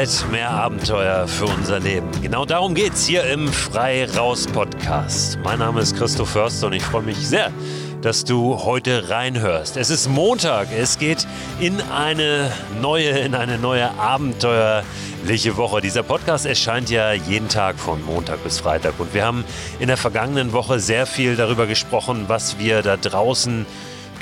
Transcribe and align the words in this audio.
Freiheit, 0.00 0.30
mehr 0.30 0.50
Abenteuer 0.50 1.28
für 1.28 1.44
unser 1.44 1.78
Leben. 1.78 2.08
Genau 2.22 2.46
darum 2.46 2.74
geht's 2.74 3.06
hier 3.06 3.24
im 3.24 3.48
Frei 3.48 4.06
Raus 4.06 4.46
Podcast. 4.46 5.38
Mein 5.44 5.58
Name 5.58 5.82
ist 5.82 5.94
Christoph 5.94 6.30
Förster 6.30 6.68
und 6.68 6.72
ich 6.72 6.82
freue 6.82 7.02
mich 7.02 7.18
sehr, 7.18 7.52
dass 8.00 8.24
du 8.24 8.64
heute 8.64 9.10
reinhörst. 9.10 9.76
Es 9.76 9.90
ist 9.90 10.08
Montag, 10.08 10.68
es 10.74 10.98
geht 10.98 11.26
in 11.60 11.82
eine 11.82 12.50
neue, 12.80 13.10
in 13.10 13.34
eine 13.34 13.58
neue 13.58 13.90
abenteuerliche 13.98 15.58
Woche. 15.58 15.82
Dieser 15.82 16.02
Podcast 16.02 16.46
erscheint 16.46 16.88
ja 16.88 17.12
jeden 17.12 17.48
Tag 17.48 17.78
von 17.78 18.02
Montag 18.02 18.42
bis 18.42 18.58
Freitag 18.58 18.98
und 18.98 19.12
wir 19.12 19.26
haben 19.26 19.44
in 19.80 19.88
der 19.88 19.98
vergangenen 19.98 20.54
Woche 20.54 20.80
sehr 20.80 21.04
viel 21.04 21.36
darüber 21.36 21.66
gesprochen, 21.66 22.24
was 22.26 22.58
wir 22.58 22.80
da 22.80 22.96
draußen 22.96 23.66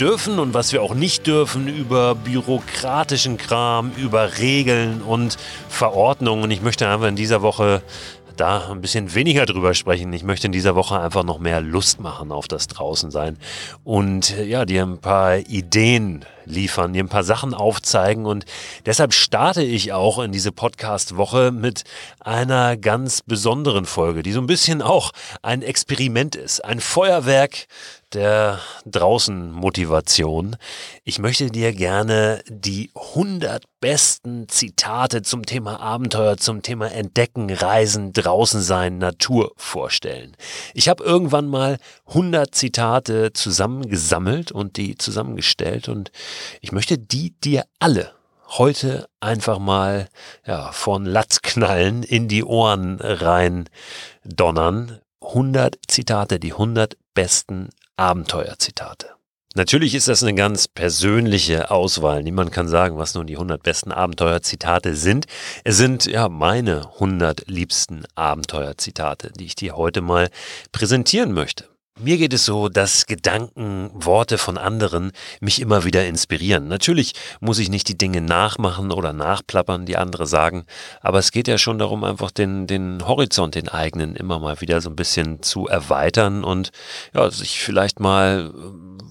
dürfen 0.00 0.38
und 0.38 0.54
was 0.54 0.72
wir 0.72 0.82
auch 0.82 0.94
nicht 0.94 1.26
dürfen, 1.26 1.68
über 1.68 2.14
bürokratischen 2.14 3.36
Kram, 3.36 3.92
über 3.96 4.38
Regeln 4.38 5.02
und 5.02 5.36
Verordnungen. 5.68 6.50
Ich 6.50 6.62
möchte 6.62 6.88
einfach 6.88 7.08
in 7.08 7.16
dieser 7.16 7.42
Woche 7.42 7.82
da 8.36 8.70
ein 8.70 8.80
bisschen 8.80 9.14
weniger 9.14 9.46
drüber 9.46 9.74
sprechen. 9.74 10.12
Ich 10.12 10.22
möchte 10.22 10.46
in 10.46 10.52
dieser 10.52 10.76
Woche 10.76 11.00
einfach 11.00 11.24
noch 11.24 11.38
mehr 11.40 11.60
Lust 11.60 12.00
machen 12.00 12.30
auf 12.30 12.46
das 12.46 12.68
Draußensein 12.68 13.36
und 13.82 14.36
ja, 14.38 14.64
dir 14.64 14.84
ein 14.84 14.98
paar 14.98 15.38
Ideen 15.38 16.24
liefern, 16.44 16.92
dir 16.92 17.02
ein 17.02 17.08
paar 17.08 17.24
Sachen 17.24 17.52
aufzeigen 17.52 18.26
und 18.26 18.44
deshalb 18.86 19.12
starte 19.12 19.62
ich 19.62 19.92
auch 19.92 20.20
in 20.20 20.32
diese 20.32 20.52
Podcast-Woche 20.52 21.50
mit 21.50 21.84
einer 22.20 22.76
ganz 22.76 23.22
besonderen 23.22 23.84
Folge, 23.84 24.22
die 24.22 24.32
so 24.32 24.40
ein 24.40 24.46
bisschen 24.46 24.82
auch 24.82 25.12
ein 25.42 25.62
Experiment 25.62 26.36
ist, 26.36 26.64
ein 26.64 26.80
Feuerwerk 26.80 27.66
der 28.14 28.60
draußen 28.86 29.52
Motivation. 29.52 30.56
Ich 31.04 31.18
möchte 31.18 31.50
dir 31.50 31.72
gerne 31.72 32.42
die 32.48 32.90
100 32.94 33.64
besten 33.80 34.48
Zitate 34.48 35.22
zum 35.22 35.44
Thema 35.44 35.80
Abenteuer, 35.80 36.36
zum 36.36 36.62
Thema 36.62 36.90
Entdecken, 36.90 37.50
Reisen, 37.50 38.12
draußen 38.12 38.62
sein, 38.62 38.98
Natur 38.98 39.52
vorstellen. 39.56 40.36
Ich 40.74 40.88
habe 40.88 41.04
irgendwann 41.04 41.48
mal 41.48 41.78
100 42.06 42.54
Zitate 42.54 43.32
zusammengesammelt 43.32 44.52
und 44.52 44.76
die 44.76 44.96
zusammengestellt 44.96 45.88
und 45.88 46.10
ich 46.60 46.72
möchte 46.72 46.98
die 46.98 47.34
dir 47.40 47.64
alle 47.78 48.12
heute 48.56 49.08
einfach 49.20 49.58
mal 49.58 50.08
ja, 50.46 50.72
von 50.72 51.04
Latz 51.04 51.42
knallen 51.42 52.02
in 52.02 52.28
die 52.28 52.44
Ohren 52.44 52.98
rein 53.00 53.68
donnern. 54.24 55.00
100 55.20 55.76
Zitate, 55.86 56.40
die 56.40 56.52
100 56.52 56.96
besten 57.12 57.68
Abenteuerzitate. 57.98 59.08
Natürlich 59.56 59.96
ist 59.96 60.06
das 60.06 60.22
eine 60.22 60.34
ganz 60.34 60.68
persönliche 60.68 61.72
Auswahl. 61.72 62.22
Niemand 62.22 62.52
kann 62.52 62.68
sagen, 62.68 62.96
was 62.96 63.14
nun 63.14 63.26
die 63.26 63.34
100 63.34 63.60
besten 63.60 63.90
Abenteuerzitate 63.90 64.94
sind. 64.94 65.26
Es 65.64 65.78
sind 65.78 66.06
ja 66.06 66.28
meine 66.28 66.92
100 66.94 67.48
liebsten 67.48 68.04
Abenteuerzitate, 68.14 69.32
die 69.32 69.46
ich 69.46 69.56
dir 69.56 69.76
heute 69.76 70.00
mal 70.00 70.30
präsentieren 70.70 71.32
möchte. 71.32 71.68
Mir 72.00 72.16
geht 72.16 72.32
es 72.32 72.44
so, 72.44 72.68
dass 72.68 73.06
Gedanken, 73.06 73.90
Worte 73.92 74.38
von 74.38 74.56
anderen 74.56 75.10
mich 75.40 75.60
immer 75.60 75.84
wieder 75.84 76.06
inspirieren. 76.06 76.68
Natürlich 76.68 77.12
muss 77.40 77.58
ich 77.58 77.70
nicht 77.70 77.88
die 77.88 77.98
Dinge 77.98 78.20
nachmachen 78.20 78.92
oder 78.92 79.12
nachplappern, 79.12 79.84
die 79.84 79.96
andere 79.96 80.28
sagen, 80.28 80.64
aber 81.00 81.18
es 81.18 81.32
geht 81.32 81.48
ja 81.48 81.58
schon 81.58 81.80
darum, 81.80 82.04
einfach 82.04 82.30
den, 82.30 82.68
den 82.68 83.06
Horizont, 83.06 83.56
den 83.56 83.68
eigenen, 83.68 84.14
immer 84.14 84.38
mal 84.38 84.60
wieder 84.60 84.80
so 84.80 84.90
ein 84.90 84.96
bisschen 84.96 85.42
zu 85.42 85.66
erweitern 85.66 86.44
und 86.44 86.70
ja, 87.14 87.28
sich 87.32 87.60
vielleicht 87.60 87.98
mal 87.98 88.52
äh, 88.54 88.60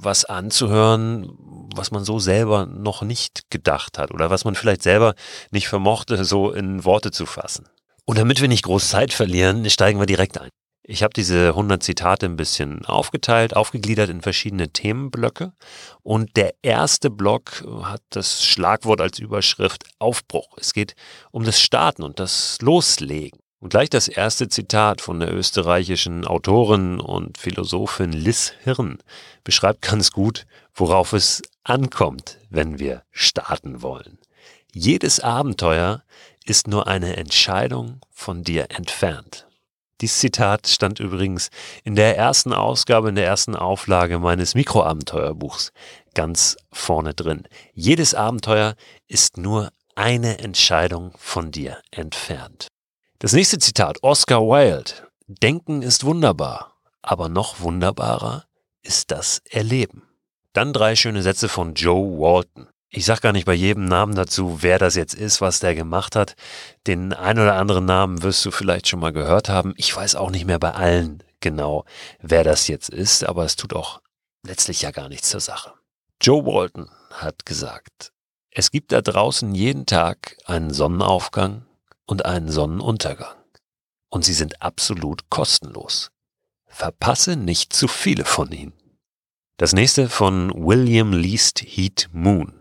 was 0.01 0.23
anzuhören, 0.23 1.29
was 1.75 1.91
man 1.91 2.05
so 2.05 2.19
selber 2.19 2.65
noch 2.67 3.01
nicht 3.01 3.49
gedacht 3.49 3.97
hat 3.97 4.11
oder 4.11 4.29
was 4.29 4.45
man 4.45 4.55
vielleicht 4.55 4.83
selber 4.83 5.13
nicht 5.51 5.67
vermochte, 5.67 6.23
so 6.23 6.51
in 6.51 6.85
Worte 6.85 7.11
zu 7.11 7.25
fassen. 7.25 7.67
Und 8.05 8.17
damit 8.17 8.39
wir 8.39 8.47
nicht 8.47 8.63
groß 8.63 8.87
Zeit 8.87 9.11
verlieren, 9.11 9.69
steigen 9.69 9.99
wir 9.99 10.05
direkt 10.05 10.39
ein. 10.39 10.49
Ich 10.89 11.03
habe 11.03 11.11
diese 11.13 11.49
100 11.49 11.83
Zitate 11.83 12.27
ein 12.27 12.37
bisschen 12.37 12.85
aufgeteilt, 12.85 13.53
aufgegliedert 13.53 14.09
in 14.09 14.21
verschiedene 14.21 14.69
Themenblöcke. 14.69 15.51
Und 16.01 16.37
der 16.37 16.53
erste 16.61 17.09
Block 17.09 17.65
hat 17.83 18.01
das 18.09 18.45
Schlagwort 18.45 19.01
als 19.01 19.19
Überschrift 19.19 19.83
Aufbruch. 19.99 20.57
Es 20.57 20.71
geht 20.71 20.95
um 21.31 21.43
das 21.43 21.59
Starten 21.59 22.03
und 22.03 22.21
das 22.21 22.59
Loslegen. 22.61 23.41
Und 23.59 23.69
gleich 23.69 23.89
das 23.89 24.07
erste 24.07 24.47
Zitat 24.47 25.01
von 25.01 25.19
der 25.19 25.33
österreichischen 25.33 26.25
Autorin 26.25 27.01
und 27.01 27.37
Philosophin 27.37 28.13
Liz 28.13 28.53
Hirn 28.63 28.99
beschreibt 29.43 29.81
ganz 29.81 30.11
gut, 30.11 30.45
worauf 30.73 31.11
es 31.11 31.41
ankommt, 31.65 32.37
wenn 32.49 32.79
wir 32.79 33.03
starten 33.11 33.81
wollen. 33.81 34.19
Jedes 34.71 35.19
Abenteuer 35.19 36.03
ist 36.45 36.69
nur 36.69 36.87
eine 36.87 37.17
Entscheidung 37.17 37.99
von 38.09 38.45
dir 38.45 38.67
entfernt. 38.69 39.46
Dieses 40.01 40.19
Zitat 40.19 40.67
stand 40.67 40.99
übrigens 40.99 41.49
in 41.83 41.95
der 41.95 42.17
ersten 42.17 42.53
Ausgabe, 42.53 43.09
in 43.09 43.15
der 43.15 43.25
ersten 43.25 43.55
Auflage 43.55 44.19
meines 44.19 44.53
Mikroabenteuerbuchs 44.53 45.71
ganz 46.13 46.57
vorne 46.71 47.13
drin. 47.13 47.47
Jedes 47.73 48.13
Abenteuer 48.13 48.75
ist 49.07 49.37
nur 49.37 49.71
eine 49.95 50.37
Entscheidung 50.39 51.13
von 51.17 51.51
dir 51.51 51.81
entfernt. 51.91 52.67
Das 53.19 53.33
nächste 53.33 53.57
Zitat, 53.57 54.03
Oscar 54.03 54.41
Wilde. 54.41 54.91
Denken 55.27 55.81
ist 55.81 56.03
wunderbar, 56.03 56.75
aber 57.01 57.29
noch 57.29 57.59
wunderbarer 57.59 58.45
ist 58.83 59.11
das 59.11 59.41
Erleben. 59.49 60.03
Dann 60.53 60.73
drei 60.73 60.95
schöne 60.95 61.23
Sätze 61.23 61.49
von 61.49 61.73
Joe 61.73 62.19
Walton. 62.19 62.67
Ich 62.89 63.05
sage 63.05 63.21
gar 63.21 63.33
nicht 63.33 63.45
bei 63.45 63.53
jedem 63.53 63.85
Namen 63.85 64.15
dazu, 64.15 64.61
wer 64.61 64.79
das 64.79 64.95
jetzt 64.95 65.13
ist, 65.13 65.41
was 65.41 65.59
der 65.59 65.75
gemacht 65.75 66.15
hat. 66.15 66.35
Den 66.87 67.13
ein 67.13 67.37
oder 67.37 67.55
anderen 67.55 67.85
Namen 67.85 68.23
wirst 68.23 68.45
du 68.45 68.51
vielleicht 68.51 68.87
schon 68.87 69.01
mal 69.01 69.11
gehört 69.11 69.49
haben. 69.49 69.73
Ich 69.75 69.95
weiß 69.95 70.15
auch 70.15 70.31
nicht 70.31 70.45
mehr 70.45 70.59
bei 70.59 70.71
allen 70.71 71.21
genau, 71.39 71.85
wer 72.21 72.43
das 72.43 72.67
jetzt 72.67 72.89
ist, 72.89 73.23
aber 73.23 73.43
es 73.43 73.55
tut 73.55 73.73
auch 73.73 74.01
letztlich 74.43 74.81
ja 74.81 74.91
gar 74.91 75.09
nichts 75.09 75.29
zur 75.29 75.41
Sache. 75.41 75.73
Joe 76.21 76.45
Walton 76.45 76.89
hat 77.11 77.45
gesagt, 77.45 78.13
es 78.51 78.71
gibt 78.71 78.91
da 78.91 79.01
draußen 79.01 79.53
jeden 79.53 79.85
Tag 79.85 80.37
einen 80.45 80.73
Sonnenaufgang 80.73 81.65
und 82.05 82.25
einen 82.25 82.49
Sonnenuntergang. 82.49 83.35
Und 84.09 84.23
sie 84.23 84.33
sind 84.33 84.61
absolut 84.61 85.29
kostenlos. 85.29 86.11
Verpasse 86.65 87.35
nicht 87.35 87.73
zu 87.73 87.87
viele 87.87 88.23
von 88.23 88.51
ihnen. 88.51 88.73
Das 89.57 89.73
nächste 89.73 90.09
von 90.09 90.51
William 90.55 91.11
Least 91.11 91.61
Heat 91.61 92.09
Moon. 92.13 92.56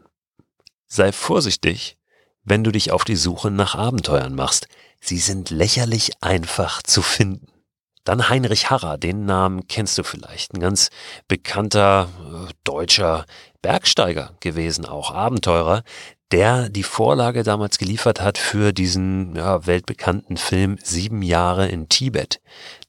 Sei 0.87 1.13
vorsichtig, 1.13 1.97
wenn 2.45 2.65
du 2.65 2.71
dich 2.71 2.93
auf 2.93 3.05
die 3.05 3.17
Suche 3.17 3.51
nach 3.51 3.75
Abenteuern 3.75 4.35
machst. 4.35 4.69
Sie 5.01 5.19
sind 5.19 5.51
lächerlich 5.51 6.23
einfach 6.23 6.83
zu 6.83 7.03
finden. 7.03 7.49
Dann 8.05 8.29
Heinrich 8.29 8.71
Harrer, 8.71 8.99
den 8.99 9.27
Namen 9.27 9.67
kennst 9.67 9.99
du 9.99 10.05
vielleicht. 10.05 10.55
Ein 10.55 10.61
ganz 10.61 10.91
bekannter 11.27 12.09
äh, 12.21 12.53
deutscher 12.63 13.27
Bergsteiger 13.63 14.35
gewesen, 14.39 14.87
auch 14.87 15.11
Abenteurer, 15.11 15.83
der 16.33 16.69
die 16.69 16.83
Vorlage 16.83 17.43
damals 17.43 17.79
geliefert 17.79 18.21
hat 18.21 18.37
für 18.39 18.73
diesen 18.73 19.37
ja, 19.37 19.67
weltbekannten 19.67 20.37
Film 20.37 20.77
Sieben 20.83 21.23
Jahre 21.23 21.69
in 21.69 21.89
Tibet, 21.89 22.41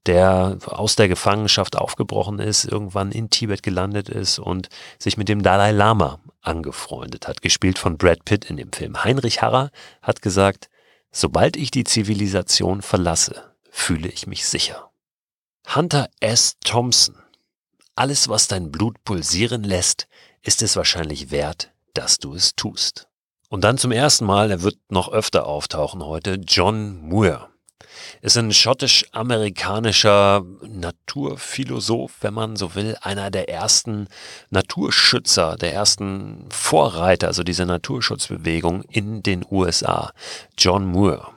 der 0.05 0.57
aus 0.65 0.95
der 0.95 1.07
Gefangenschaft 1.07 1.77
aufgebrochen 1.77 2.39
ist, 2.39 2.65
irgendwann 2.65 3.11
in 3.11 3.29
Tibet 3.29 3.61
gelandet 3.61 4.09
ist 4.09 4.39
und 4.39 4.69
sich 4.97 5.17
mit 5.17 5.29
dem 5.29 5.43
Dalai 5.43 5.71
Lama 5.71 6.19
angefreundet 6.41 7.27
hat, 7.27 7.41
gespielt 7.41 7.77
von 7.77 7.97
Brad 7.97 8.25
Pitt 8.25 8.45
in 8.45 8.57
dem 8.57 8.71
Film. 8.71 9.03
Heinrich 9.03 9.41
Harrer 9.41 9.69
hat 10.01 10.21
gesagt, 10.21 10.69
sobald 11.11 11.57
ich 11.57 11.69
die 11.69 11.83
Zivilisation 11.83 12.81
verlasse, 12.81 13.43
fühle 13.69 14.07
ich 14.07 14.25
mich 14.25 14.47
sicher. 14.47 14.89
Hunter 15.75 16.09
S. 16.21 16.57
Thompson. 16.63 17.15
Alles, 17.95 18.29
was 18.29 18.47
dein 18.47 18.71
Blut 18.71 19.03
pulsieren 19.03 19.63
lässt, 19.63 20.07
ist 20.41 20.61
es 20.61 20.75
wahrscheinlich 20.75 21.29
wert, 21.29 21.71
dass 21.93 22.19
du 22.19 22.33
es 22.33 22.55
tust. 22.55 23.06
Und 23.49 23.63
dann 23.63 23.77
zum 23.77 23.91
ersten 23.91 24.25
Mal, 24.25 24.51
er 24.51 24.61
wird 24.61 24.77
noch 24.89 25.11
öfter 25.11 25.45
auftauchen 25.45 26.03
heute, 26.03 26.35
John 26.45 27.01
Muir 27.01 27.49
ist 28.21 28.37
ein 28.37 28.51
schottisch-amerikanischer 28.51 30.45
Naturphilosoph, 30.61 32.13
wenn 32.21 32.33
man 32.33 32.55
so 32.55 32.75
will, 32.75 32.97
einer 33.01 33.31
der 33.31 33.49
ersten 33.49 34.07
Naturschützer, 34.49 35.55
der 35.55 35.73
ersten 35.73 36.45
Vorreiter, 36.49 37.27
also 37.27 37.43
dieser 37.43 37.65
Naturschutzbewegung 37.65 38.83
in 38.83 39.23
den 39.23 39.45
USA. 39.49 40.11
John 40.57 40.85
Muir. 40.85 41.33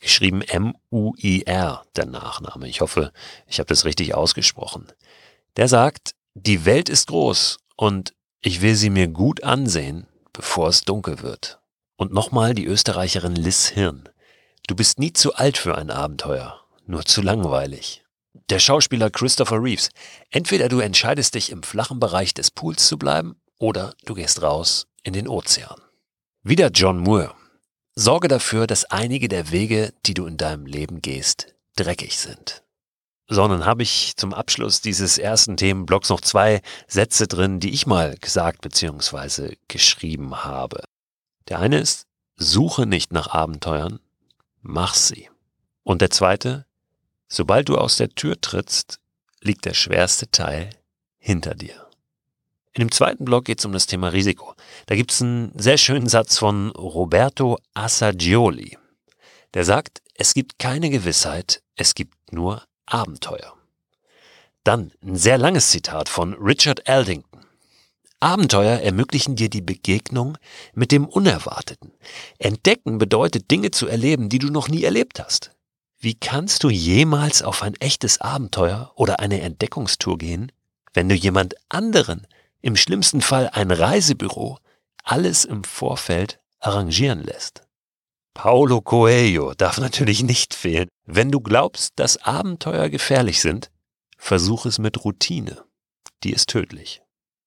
Geschrieben 0.00 0.42
M-U-I-R, 0.42 1.82
der 1.96 2.06
Nachname. 2.06 2.68
Ich 2.68 2.80
hoffe, 2.80 3.12
ich 3.46 3.58
habe 3.58 3.68
das 3.68 3.84
richtig 3.84 4.14
ausgesprochen. 4.14 4.86
Der 5.56 5.68
sagt, 5.68 6.12
die 6.34 6.64
Welt 6.64 6.88
ist 6.88 7.08
groß 7.08 7.58
und 7.76 8.14
ich 8.40 8.60
will 8.60 8.74
sie 8.74 8.90
mir 8.90 9.08
gut 9.08 9.42
ansehen, 9.42 10.06
bevor 10.36 10.68
es 10.68 10.82
dunkel 10.82 11.22
wird. 11.22 11.58
Und 11.96 12.12
nochmal 12.12 12.54
die 12.54 12.66
Österreicherin 12.66 13.34
Liz 13.34 13.68
Hirn. 13.68 14.08
Du 14.66 14.76
bist 14.76 14.98
nie 14.98 15.12
zu 15.12 15.34
alt 15.34 15.56
für 15.56 15.76
ein 15.78 15.90
Abenteuer, 15.90 16.60
nur 16.86 17.04
zu 17.04 17.22
langweilig. 17.22 18.04
Der 18.50 18.58
Schauspieler 18.58 19.10
Christopher 19.10 19.62
Reeves. 19.62 19.88
Entweder 20.30 20.68
du 20.68 20.80
entscheidest 20.80 21.34
dich 21.34 21.50
im 21.50 21.62
flachen 21.62 21.98
Bereich 21.98 22.34
des 22.34 22.50
Pools 22.50 22.86
zu 22.86 22.98
bleiben 22.98 23.40
oder 23.58 23.94
du 24.04 24.14
gehst 24.14 24.42
raus 24.42 24.86
in 25.02 25.14
den 25.14 25.26
Ozean. 25.26 25.80
Wieder 26.42 26.68
John 26.68 26.98
Moore. 26.98 27.34
sorge 27.94 28.28
dafür, 28.28 28.66
dass 28.66 28.84
einige 28.84 29.28
der 29.28 29.50
Wege, 29.50 29.94
die 30.04 30.14
du 30.14 30.26
in 30.26 30.36
deinem 30.36 30.66
Leben 30.66 31.00
gehst, 31.00 31.54
dreckig 31.76 32.18
sind. 32.18 32.62
Sondern 33.28 33.64
habe 33.64 33.82
ich 33.82 34.14
zum 34.16 34.32
Abschluss 34.32 34.80
dieses 34.80 35.18
ersten 35.18 35.56
Themenblocks 35.56 36.10
noch 36.10 36.20
zwei 36.20 36.62
Sätze 36.86 37.26
drin, 37.26 37.58
die 37.58 37.70
ich 37.70 37.86
mal 37.86 38.16
gesagt 38.16 38.60
bzw. 38.60 39.56
geschrieben 39.68 40.44
habe. 40.44 40.84
Der 41.48 41.58
eine 41.58 41.78
ist, 41.78 42.06
suche 42.36 42.86
nicht 42.86 43.12
nach 43.12 43.28
Abenteuern, 43.28 44.00
mach 44.62 44.94
sie. 44.94 45.28
Und 45.82 46.02
der 46.02 46.10
zweite, 46.10 46.66
sobald 47.28 47.68
du 47.68 47.78
aus 47.78 47.96
der 47.96 48.10
Tür 48.10 48.40
trittst, 48.40 49.00
liegt 49.40 49.64
der 49.64 49.74
schwerste 49.74 50.30
Teil 50.30 50.70
hinter 51.18 51.54
dir. 51.54 51.86
In 52.72 52.80
dem 52.80 52.92
zweiten 52.92 53.24
Block 53.24 53.46
geht 53.46 53.58
es 53.58 53.64
um 53.64 53.72
das 53.72 53.86
Thema 53.86 54.08
Risiko. 54.08 54.54
Da 54.84 54.96
gibt 54.96 55.10
es 55.10 55.22
einen 55.22 55.50
sehr 55.58 55.78
schönen 55.78 56.08
Satz 56.08 56.36
von 56.36 56.70
Roberto 56.72 57.58
Assagioli. 57.72 58.76
Der 59.54 59.64
sagt, 59.64 60.02
es 60.14 60.34
gibt 60.34 60.58
keine 60.58 60.90
Gewissheit, 60.90 61.62
es 61.74 61.94
gibt 61.94 62.32
nur 62.32 62.62
Abenteuer. 62.86 63.54
Dann 64.64 64.92
ein 65.02 65.16
sehr 65.16 65.38
langes 65.38 65.70
Zitat 65.70 66.08
von 66.08 66.34
Richard 66.34 66.88
Aldington. 66.88 67.44
Abenteuer 68.18 68.80
ermöglichen 68.80 69.36
dir 69.36 69.50
die 69.50 69.60
Begegnung 69.60 70.38
mit 70.74 70.90
dem 70.90 71.06
Unerwarteten. 71.06 71.92
Entdecken 72.38 72.98
bedeutet 72.98 73.50
Dinge 73.50 73.70
zu 73.70 73.86
erleben, 73.86 74.28
die 74.28 74.38
du 74.38 74.48
noch 74.48 74.68
nie 74.68 74.84
erlebt 74.84 75.20
hast. 75.20 75.52
Wie 75.98 76.14
kannst 76.14 76.64
du 76.64 76.70
jemals 76.70 77.42
auf 77.42 77.62
ein 77.62 77.74
echtes 77.74 78.20
Abenteuer 78.20 78.92
oder 78.94 79.20
eine 79.20 79.40
Entdeckungstour 79.40 80.18
gehen, 80.18 80.52
wenn 80.94 81.08
du 81.08 81.14
jemand 81.14 81.54
anderen 81.68 82.26
im 82.62 82.74
schlimmsten 82.76 83.20
Fall 83.20 83.50
ein 83.52 83.70
Reisebüro, 83.70 84.58
alles 85.04 85.44
im 85.44 85.62
Vorfeld 85.62 86.40
arrangieren 86.58 87.22
lässt. 87.22 87.65
Paulo 88.36 88.82
Coelho 88.82 89.54
darf 89.54 89.78
natürlich 89.78 90.22
nicht 90.22 90.52
fehlen. 90.52 90.88
Wenn 91.06 91.30
du 91.30 91.40
glaubst, 91.40 91.94
dass 91.96 92.18
Abenteuer 92.18 92.90
gefährlich 92.90 93.40
sind, 93.40 93.70
versuch 94.18 94.66
es 94.66 94.78
mit 94.78 95.06
Routine. 95.06 95.64
Die 96.22 96.34
ist 96.34 96.50
tödlich. 96.50 97.00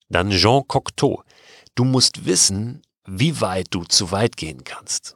Dann 0.10 0.32
Jean 0.32 0.68
Cocteau. 0.68 1.22
Du 1.76 1.84
musst 1.84 2.26
wissen, 2.26 2.82
wie 3.06 3.40
weit 3.40 3.68
du 3.70 3.84
zu 3.84 4.12
weit 4.12 4.36
gehen 4.36 4.64
kannst. 4.64 5.16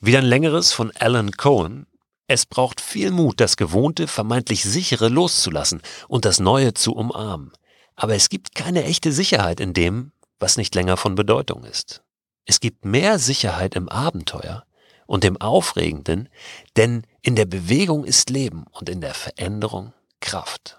Wieder 0.00 0.20
ein 0.20 0.24
längeres 0.24 0.72
von 0.72 0.90
Alan 0.96 1.32
Cohen. 1.32 1.86
Es 2.26 2.46
braucht 2.46 2.80
viel 2.80 3.10
Mut, 3.10 3.40
das 3.40 3.58
Gewohnte, 3.58 4.08
vermeintlich 4.08 4.64
sichere 4.64 5.10
loszulassen 5.10 5.82
und 6.08 6.24
das 6.24 6.40
Neue 6.40 6.72
zu 6.72 6.94
umarmen. 6.94 7.52
Aber 7.94 8.14
es 8.14 8.30
gibt 8.30 8.54
keine 8.54 8.84
echte 8.84 9.12
Sicherheit 9.12 9.60
in 9.60 9.74
dem, 9.74 10.12
was 10.38 10.56
nicht 10.56 10.74
länger 10.74 10.96
von 10.96 11.14
Bedeutung 11.14 11.62
ist. 11.64 12.02
Es 12.46 12.58
gibt 12.58 12.86
mehr 12.86 13.18
Sicherheit 13.18 13.74
im 13.74 13.90
Abenteuer 13.90 14.64
und 15.06 15.24
im 15.24 15.40
Aufregenden, 15.40 16.28
denn 16.76 17.02
in 17.22 17.36
der 17.36 17.46
Bewegung 17.46 18.04
ist 18.04 18.30
Leben 18.30 18.64
und 18.72 18.88
in 18.88 19.00
der 19.00 19.14
Veränderung 19.14 19.92
Kraft. 20.20 20.78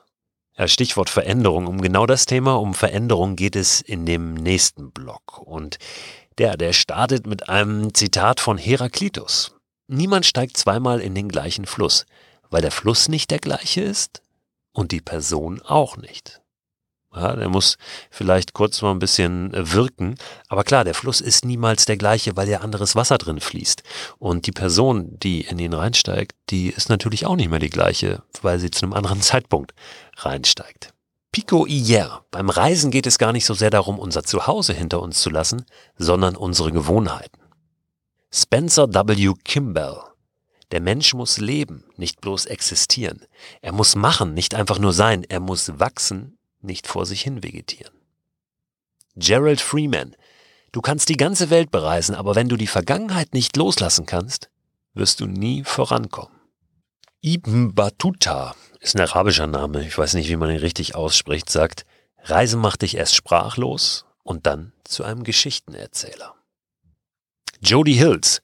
Stichwort 0.65 1.09
Veränderung. 1.09 1.67
Um 1.67 1.81
genau 1.81 2.05
das 2.05 2.25
Thema, 2.25 2.55
um 2.55 2.73
Veränderung 2.73 3.35
geht 3.35 3.55
es 3.55 3.81
in 3.81 4.05
dem 4.05 4.33
nächsten 4.33 4.91
Block. 4.91 5.39
Und 5.39 5.77
der, 6.37 6.57
der 6.57 6.73
startet 6.73 7.27
mit 7.27 7.49
einem 7.49 7.93
Zitat 7.93 8.39
von 8.39 8.57
Heraklitus. 8.57 9.55
Niemand 9.87 10.25
steigt 10.25 10.57
zweimal 10.57 11.01
in 11.01 11.13
den 11.13 11.29
gleichen 11.29 11.65
Fluss, 11.65 12.05
weil 12.49 12.61
der 12.61 12.71
Fluss 12.71 13.09
nicht 13.09 13.31
der 13.31 13.39
gleiche 13.39 13.81
ist 13.81 14.21
und 14.71 14.91
die 14.91 15.01
Person 15.01 15.61
auch 15.61 15.97
nicht. 15.97 16.41
Ja, 17.15 17.35
der 17.35 17.49
muss 17.49 17.77
vielleicht 18.09 18.53
kurz 18.53 18.81
mal 18.81 18.91
ein 18.91 18.99
bisschen 18.99 19.53
äh, 19.53 19.73
wirken. 19.73 20.15
Aber 20.49 20.63
klar, 20.63 20.83
der 20.83 20.93
Fluss 20.93 21.21
ist 21.21 21.45
niemals 21.45 21.85
der 21.85 21.97
gleiche, 21.97 22.35
weil 22.35 22.49
ja 22.49 22.59
anderes 22.59 22.95
Wasser 22.95 23.17
drin 23.17 23.39
fließt. 23.39 23.83
Und 24.19 24.47
die 24.47 24.51
Person, 24.51 25.17
die 25.19 25.41
in 25.41 25.59
ihn 25.59 25.73
reinsteigt, 25.73 26.33
die 26.49 26.69
ist 26.69 26.89
natürlich 26.89 27.25
auch 27.25 27.35
nicht 27.35 27.49
mehr 27.49 27.59
die 27.59 27.69
gleiche, 27.69 28.21
weil 28.41 28.59
sie 28.59 28.71
zu 28.71 28.85
einem 28.85 28.93
anderen 28.93 29.21
Zeitpunkt 29.23 29.73
reinsteigt. 30.17 30.93
Pico 31.31 31.65
hier. 31.67 32.21
Beim 32.31 32.49
Reisen 32.49 32.91
geht 32.91 33.07
es 33.07 33.17
gar 33.17 33.33
nicht 33.33 33.45
so 33.45 33.53
sehr 33.53 33.69
darum, 33.69 33.99
unser 33.99 34.23
Zuhause 34.23 34.73
hinter 34.73 35.01
uns 35.01 35.21
zu 35.21 35.29
lassen, 35.29 35.65
sondern 35.97 36.35
unsere 36.35 36.71
Gewohnheiten. 36.71 37.41
Spencer 38.31 38.93
W. 38.93 39.33
Kimball. 39.43 40.01
Der 40.71 40.81
Mensch 40.81 41.13
muss 41.13 41.37
leben, 41.37 41.83
nicht 41.95 42.21
bloß 42.21 42.47
existieren. 42.47 43.21
Er 43.61 43.71
muss 43.71 43.95
machen, 43.95 44.33
nicht 44.33 44.55
einfach 44.55 44.79
nur 44.79 44.93
sein. 44.93 45.23
Er 45.23 45.39
muss 45.39 45.79
wachsen, 45.79 46.37
nicht 46.65 46.87
vor 46.87 47.05
sich 47.05 47.21
hin 47.21 47.43
vegetieren. 47.43 47.93
Gerald 49.15 49.61
Freeman, 49.61 50.15
du 50.71 50.81
kannst 50.81 51.09
die 51.09 51.17
ganze 51.17 51.49
Welt 51.49 51.71
bereisen, 51.71 52.15
aber 52.15 52.35
wenn 52.35 52.49
du 52.49 52.57
die 52.57 52.67
Vergangenheit 52.67 53.33
nicht 53.33 53.55
loslassen 53.55 54.05
kannst, 54.05 54.49
wirst 54.93 55.19
du 55.19 55.25
nie 55.25 55.63
vorankommen. 55.63 56.35
Ibn 57.21 57.73
Battuta 57.73 58.55
ist 58.81 58.95
ein 58.95 59.01
arabischer 59.01 59.47
Name, 59.47 59.85
ich 59.85 59.97
weiß 59.97 60.13
nicht, 60.13 60.29
wie 60.29 60.35
man 60.35 60.51
ihn 60.51 60.57
richtig 60.57 60.95
ausspricht, 60.95 61.49
sagt, 61.49 61.85
Reise 62.23 62.57
macht 62.57 62.81
dich 62.81 62.97
erst 62.97 63.15
sprachlos 63.15 64.05
und 64.23 64.45
dann 64.45 64.73
zu 64.83 65.03
einem 65.03 65.23
Geschichtenerzähler. 65.23 66.35
Jodie 67.61 67.93
Hills, 67.93 68.41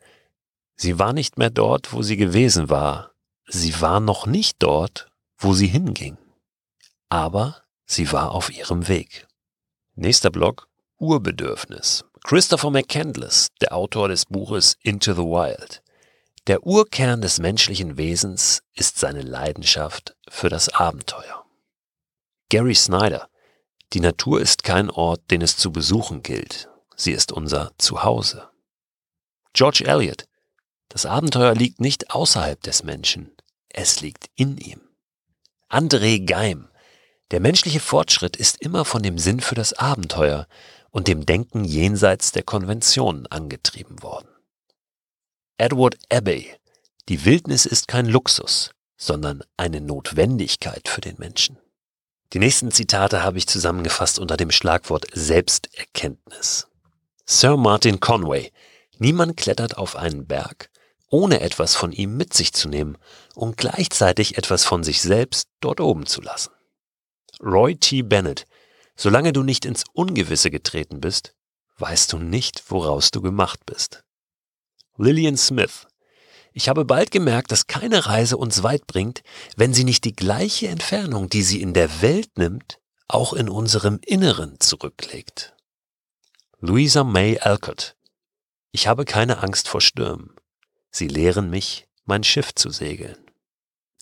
sie 0.75 0.97
war 0.97 1.13
nicht 1.13 1.37
mehr 1.37 1.49
dort, 1.49 1.93
wo 1.93 2.01
sie 2.01 2.17
gewesen 2.17 2.69
war, 2.69 3.11
sie 3.47 3.81
war 3.81 3.99
noch 3.99 4.25
nicht 4.25 4.57
dort, 4.59 5.11
wo 5.37 5.53
sie 5.53 5.67
hinging. 5.67 6.17
Aber 7.09 7.60
Sie 7.91 8.09
war 8.13 8.31
auf 8.31 8.49
ihrem 8.49 8.87
Weg. 8.87 9.27
Nächster 9.95 10.29
Block, 10.29 10.69
Urbedürfnis. 10.97 12.05
Christopher 12.23 12.69
McCandless, 12.69 13.47
der 13.59 13.75
Autor 13.75 14.07
des 14.07 14.25
Buches 14.27 14.77
Into 14.81 15.11
the 15.13 15.23
Wild. 15.23 15.83
Der 16.47 16.65
Urkern 16.65 17.19
des 17.19 17.39
menschlichen 17.39 17.97
Wesens 17.97 18.63
ist 18.73 18.97
seine 18.97 19.23
Leidenschaft 19.23 20.15
für 20.29 20.47
das 20.47 20.69
Abenteuer. 20.69 21.45
Gary 22.47 22.75
Snyder. 22.75 23.27
Die 23.91 23.99
Natur 23.99 24.39
ist 24.39 24.63
kein 24.63 24.89
Ort, 24.89 25.29
den 25.29 25.41
es 25.41 25.57
zu 25.57 25.73
besuchen 25.73 26.23
gilt. 26.23 26.69
Sie 26.95 27.11
ist 27.11 27.33
unser 27.33 27.73
Zuhause. 27.77 28.47
George 29.51 29.83
Eliot. 29.85 30.29
Das 30.87 31.05
Abenteuer 31.05 31.55
liegt 31.55 31.81
nicht 31.81 32.11
außerhalb 32.11 32.61
des 32.61 32.85
Menschen. 32.85 33.35
Es 33.67 33.99
liegt 33.99 34.29
in 34.35 34.57
ihm. 34.57 34.79
André 35.67 36.25
Geim. 36.25 36.70
Der 37.31 37.39
menschliche 37.39 37.79
Fortschritt 37.79 38.35
ist 38.35 38.61
immer 38.61 38.83
von 38.83 39.03
dem 39.03 39.17
Sinn 39.17 39.39
für 39.39 39.55
das 39.55 39.71
Abenteuer 39.71 40.47
und 40.89 41.07
dem 41.07 41.25
Denken 41.25 41.63
jenseits 41.63 42.33
der 42.33 42.43
Konventionen 42.43 43.25
angetrieben 43.27 44.03
worden. 44.03 44.27
Edward 45.57 45.95
Abbey 46.11 46.53
Die 47.07 47.23
Wildnis 47.23 47.65
ist 47.65 47.87
kein 47.87 48.05
Luxus, 48.05 48.71
sondern 48.97 49.43
eine 49.55 49.79
Notwendigkeit 49.79 50.89
für 50.89 50.99
den 50.99 51.15
Menschen. 51.19 51.57
Die 52.33 52.39
nächsten 52.39 52.69
Zitate 52.71 53.23
habe 53.23 53.37
ich 53.37 53.47
zusammengefasst 53.47 54.19
unter 54.19 54.35
dem 54.35 54.51
Schlagwort 54.51 55.05
Selbsterkenntnis. 55.13 56.67
Sir 57.25 57.55
Martin 57.55 58.01
Conway 58.01 58.51
Niemand 58.97 59.37
klettert 59.37 59.77
auf 59.77 59.95
einen 59.95 60.27
Berg, 60.27 60.69
ohne 61.07 61.39
etwas 61.39 61.75
von 61.75 61.93
ihm 61.93 62.17
mit 62.17 62.33
sich 62.33 62.51
zu 62.53 62.67
nehmen 62.67 62.97
und 63.35 63.55
gleichzeitig 63.55 64.37
etwas 64.37 64.65
von 64.65 64.83
sich 64.83 65.01
selbst 65.01 65.47
dort 65.61 65.79
oben 65.79 66.05
zu 66.05 66.21
lassen. 66.21 66.51
Roy 67.41 67.75
T. 67.75 68.03
Bennett, 68.03 68.45
solange 68.95 69.33
du 69.33 69.43
nicht 69.43 69.65
ins 69.65 69.83
Ungewisse 69.93 70.51
getreten 70.51 71.01
bist, 71.01 71.35
weißt 71.77 72.13
du 72.13 72.19
nicht, 72.19 72.63
woraus 72.69 73.11
du 73.11 73.21
gemacht 73.21 73.65
bist. 73.65 74.03
Lillian 74.97 75.37
Smith, 75.37 75.87
ich 76.53 76.69
habe 76.69 76.85
bald 76.85 77.11
gemerkt, 77.11 77.51
dass 77.51 77.67
keine 77.67 78.05
Reise 78.05 78.37
uns 78.37 78.61
weit 78.61 78.85
bringt, 78.85 79.23
wenn 79.55 79.73
sie 79.73 79.85
nicht 79.85 80.03
die 80.03 80.15
gleiche 80.15 80.67
Entfernung, 80.67 81.29
die 81.29 81.43
sie 81.43 81.61
in 81.61 81.73
der 81.73 82.01
Welt 82.01 82.37
nimmt, 82.37 82.79
auch 83.07 83.33
in 83.33 83.49
unserem 83.49 83.99
Inneren 84.05 84.59
zurücklegt. 84.59 85.55
Louisa 86.59 87.03
May 87.03 87.39
Alcott, 87.39 87.95
ich 88.71 88.87
habe 88.87 89.05
keine 89.05 89.39
Angst 89.39 89.67
vor 89.67 89.81
Stürmen. 89.81 90.35
Sie 90.91 91.07
lehren 91.07 91.49
mich, 91.49 91.87
mein 92.05 92.23
Schiff 92.23 92.53
zu 92.53 92.69
segeln. 92.69 93.17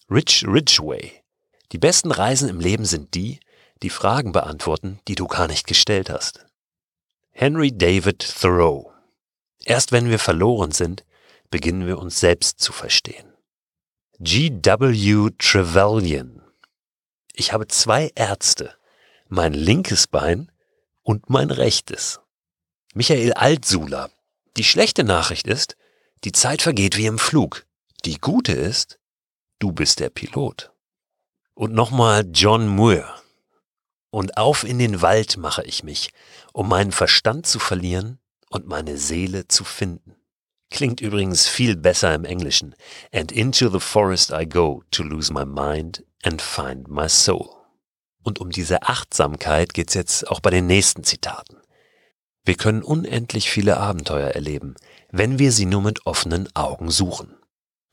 Rich 0.09 0.45
Ridgway, 0.47 1.23
die 1.71 1.77
besten 1.77 2.11
Reisen 2.11 2.49
im 2.49 2.59
Leben 2.59 2.85
sind 2.85 3.13
die, 3.13 3.39
die 3.81 3.89
Fragen 3.89 4.31
beantworten, 4.31 4.99
die 5.07 5.15
du 5.15 5.27
gar 5.27 5.47
nicht 5.47 5.67
gestellt 5.67 6.09
hast. 6.09 6.45
Henry 7.31 7.71
David 7.75 8.19
Thoreau. 8.19 8.91
Erst 9.63 9.91
wenn 9.91 10.09
wir 10.09 10.19
verloren 10.19 10.71
sind, 10.71 11.05
beginnen 11.49 11.85
wir 11.87 11.99
uns 11.99 12.19
selbst 12.19 12.59
zu 12.59 12.73
verstehen. 12.73 13.33
G.W. 14.19 15.29
Trevelyan. 15.37 16.41
Ich 17.33 17.53
habe 17.53 17.67
zwei 17.67 18.11
Ärzte, 18.15 18.75
mein 19.29 19.53
linkes 19.53 20.07
Bein 20.07 20.51
und 21.03 21.29
mein 21.29 21.51
rechtes. 21.51 22.19
Michael 22.93 23.33
Altsula. 23.33 24.09
Die 24.57 24.63
schlechte 24.63 25.03
Nachricht 25.03 25.47
ist, 25.47 25.77
die 26.25 26.33
Zeit 26.33 26.61
vergeht 26.61 26.97
wie 26.97 27.05
im 27.05 27.19
Flug. 27.19 27.65
Die 28.03 28.19
gute 28.19 28.51
ist, 28.51 28.99
du 29.59 29.71
bist 29.71 29.99
der 29.99 30.09
Pilot. 30.09 30.73
Und 31.59 31.73
nochmal 31.73 32.25
John 32.31 32.69
Muir. 32.69 33.05
Und 34.11 34.37
auf 34.37 34.63
in 34.63 34.79
den 34.79 35.01
Wald 35.01 35.35
mache 35.35 35.61
ich 35.63 35.83
mich, 35.83 36.11
um 36.53 36.69
meinen 36.69 36.93
Verstand 36.93 37.47
zu 37.47 37.59
verlieren 37.59 38.17
und 38.49 38.65
meine 38.65 38.97
Seele 38.97 39.45
zu 39.49 39.65
finden. 39.65 40.15
Klingt 40.71 41.01
übrigens 41.01 41.49
viel 41.49 41.75
besser 41.75 42.15
im 42.15 42.23
Englischen. 42.23 42.75
And 43.11 43.33
into 43.33 43.67
the 43.67 43.81
forest 43.81 44.31
I 44.31 44.47
go 44.47 44.83
to 44.91 45.03
lose 45.03 45.33
my 45.33 45.43
mind 45.43 46.05
and 46.23 46.41
find 46.41 46.87
my 46.87 47.09
soul. 47.09 47.49
Und 48.23 48.39
um 48.39 48.51
diese 48.51 48.83
Achtsamkeit 48.83 49.73
geht's 49.73 49.95
jetzt 49.95 50.29
auch 50.29 50.39
bei 50.39 50.51
den 50.51 50.65
nächsten 50.65 51.03
Zitaten. 51.03 51.57
Wir 52.45 52.55
können 52.55 52.83
unendlich 52.83 53.49
viele 53.49 53.75
Abenteuer 53.75 54.29
erleben, 54.29 54.75
wenn 55.11 55.39
wir 55.39 55.51
sie 55.51 55.65
nur 55.65 55.81
mit 55.81 56.05
offenen 56.05 56.47
Augen 56.55 56.89
suchen, 56.89 57.35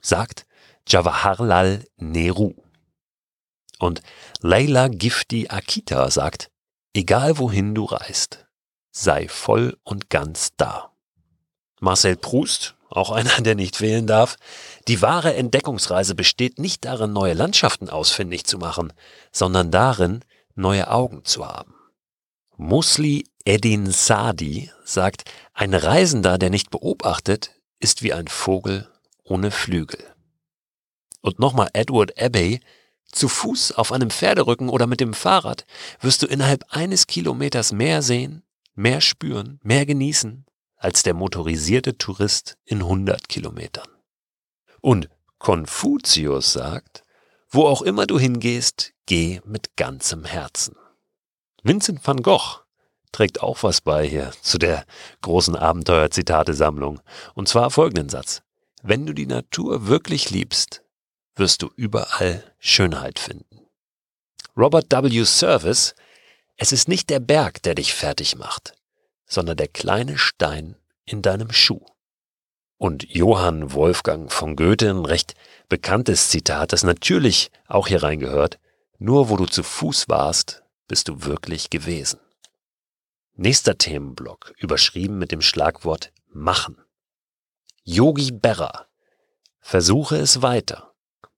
sagt 0.00 0.46
Jawaharlal 0.86 1.84
Nehru. 1.96 2.54
Und 3.78 4.02
Leila 4.40 4.88
Gifti 4.88 5.48
Akita 5.48 6.10
sagt, 6.10 6.50
egal 6.94 7.38
wohin 7.38 7.74
du 7.74 7.84
reist, 7.84 8.46
sei 8.90 9.28
voll 9.28 9.76
und 9.84 10.10
ganz 10.10 10.50
da. 10.56 10.92
Marcel 11.80 12.16
Proust, 12.16 12.74
auch 12.88 13.10
einer, 13.10 13.40
der 13.40 13.54
nicht 13.54 13.76
fehlen 13.76 14.06
darf, 14.06 14.36
die 14.88 15.02
wahre 15.02 15.34
Entdeckungsreise 15.34 16.14
besteht 16.14 16.58
nicht 16.58 16.84
darin, 16.84 17.12
neue 17.12 17.34
Landschaften 17.34 17.90
ausfindig 17.90 18.44
zu 18.44 18.58
machen, 18.58 18.92
sondern 19.32 19.70
darin, 19.70 20.24
neue 20.54 20.90
Augen 20.90 21.24
zu 21.24 21.46
haben. 21.46 21.74
Musli 22.56 23.26
Edin 23.44 23.90
Sadi 23.90 24.70
sagt, 24.84 25.30
ein 25.52 25.74
Reisender, 25.74 26.38
der 26.38 26.50
nicht 26.50 26.70
beobachtet, 26.70 27.52
ist 27.78 28.02
wie 28.02 28.14
ein 28.14 28.28
Vogel 28.28 28.88
ohne 29.22 29.50
Flügel. 29.50 30.02
Und 31.20 31.38
nochmal 31.38 31.68
Edward 31.74 32.18
Abbey, 32.20 32.60
zu 33.12 33.28
Fuß, 33.28 33.72
auf 33.72 33.92
einem 33.92 34.10
Pferderücken 34.10 34.68
oder 34.68 34.86
mit 34.86 35.00
dem 35.00 35.14
Fahrrad 35.14 35.64
wirst 36.00 36.22
du 36.22 36.26
innerhalb 36.26 36.64
eines 36.68 37.06
Kilometers 37.06 37.72
mehr 37.72 38.02
sehen, 38.02 38.42
mehr 38.74 39.00
spüren, 39.00 39.58
mehr 39.62 39.86
genießen, 39.86 40.44
als 40.76 41.02
der 41.02 41.14
motorisierte 41.14 41.96
Tourist 41.96 42.58
in 42.64 42.78
100 42.78 43.28
Kilometern. 43.28 43.88
Und 44.80 45.08
Konfuzius 45.38 46.52
sagt, 46.52 47.02
wo 47.48 47.66
auch 47.66 47.82
immer 47.82 48.06
du 48.06 48.18
hingehst, 48.18 48.92
geh 49.06 49.40
mit 49.44 49.76
ganzem 49.76 50.24
Herzen. 50.24 50.76
Vincent 51.62 52.06
van 52.06 52.22
Gogh 52.22 52.60
trägt 53.12 53.40
auch 53.42 53.62
was 53.62 53.80
bei 53.80 54.06
hier 54.06 54.32
zu 54.42 54.58
der 54.58 54.84
großen 55.22 55.56
Abenteuer-Zitate-Sammlung. 55.56 57.00
Und 57.34 57.48
zwar 57.48 57.70
folgenden 57.70 58.08
Satz. 58.08 58.42
Wenn 58.82 59.06
du 59.06 59.14
die 59.14 59.26
Natur 59.26 59.86
wirklich 59.86 60.30
liebst, 60.30 60.82
wirst 61.36 61.62
du 61.62 61.70
überall 61.76 62.42
Schönheit 62.58 63.18
finden. 63.18 63.60
Robert 64.56 64.90
W. 64.90 65.24
Service, 65.24 65.94
es 66.56 66.72
ist 66.72 66.88
nicht 66.88 67.10
der 67.10 67.20
Berg, 67.20 67.62
der 67.62 67.74
dich 67.74 67.94
fertig 67.94 68.36
macht, 68.36 68.74
sondern 69.26 69.56
der 69.56 69.68
kleine 69.68 70.16
Stein 70.16 70.76
in 71.04 71.22
deinem 71.22 71.52
Schuh. 71.52 71.84
Und 72.78 73.04
Johann 73.08 73.72
Wolfgang 73.72 74.32
von 74.32 74.56
Goethe, 74.56 74.90
ein 74.90 75.04
recht 75.04 75.34
bekanntes 75.68 76.30
Zitat, 76.30 76.72
das 76.72 76.82
natürlich 76.82 77.50
auch 77.66 77.88
hier 77.88 78.02
reingehört, 78.02 78.58
nur 78.98 79.28
wo 79.28 79.36
du 79.36 79.46
zu 79.46 79.62
Fuß 79.62 80.08
warst, 80.08 80.62
bist 80.88 81.08
du 81.08 81.24
wirklich 81.24 81.70
gewesen. 81.70 82.20
Nächster 83.34 83.76
Themenblock, 83.76 84.54
überschrieben 84.56 85.18
mit 85.18 85.32
dem 85.32 85.42
Schlagwort 85.42 86.12
machen. 86.28 86.78
Yogi 87.82 88.32
Berra. 88.32 88.86
Versuche 89.60 90.16
es 90.16 90.40
weiter. 90.42 90.95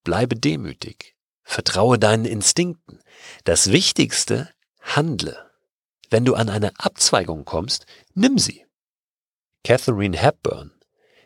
Bleibe 0.09 0.37
demütig. 0.37 1.15
Vertraue 1.43 1.99
deinen 1.99 2.25
Instinkten. 2.25 3.03
Das 3.45 3.73
Wichtigste, 3.73 4.49
handle. 4.81 5.37
Wenn 6.09 6.25
du 6.25 6.35
an 6.35 6.49
eine 6.49 6.73
Abzweigung 6.81 7.45
kommst, 7.45 7.85
nimm 8.15 8.39
sie. 8.39 8.65
Catherine 9.65 10.17
Hepburn. 10.17 10.73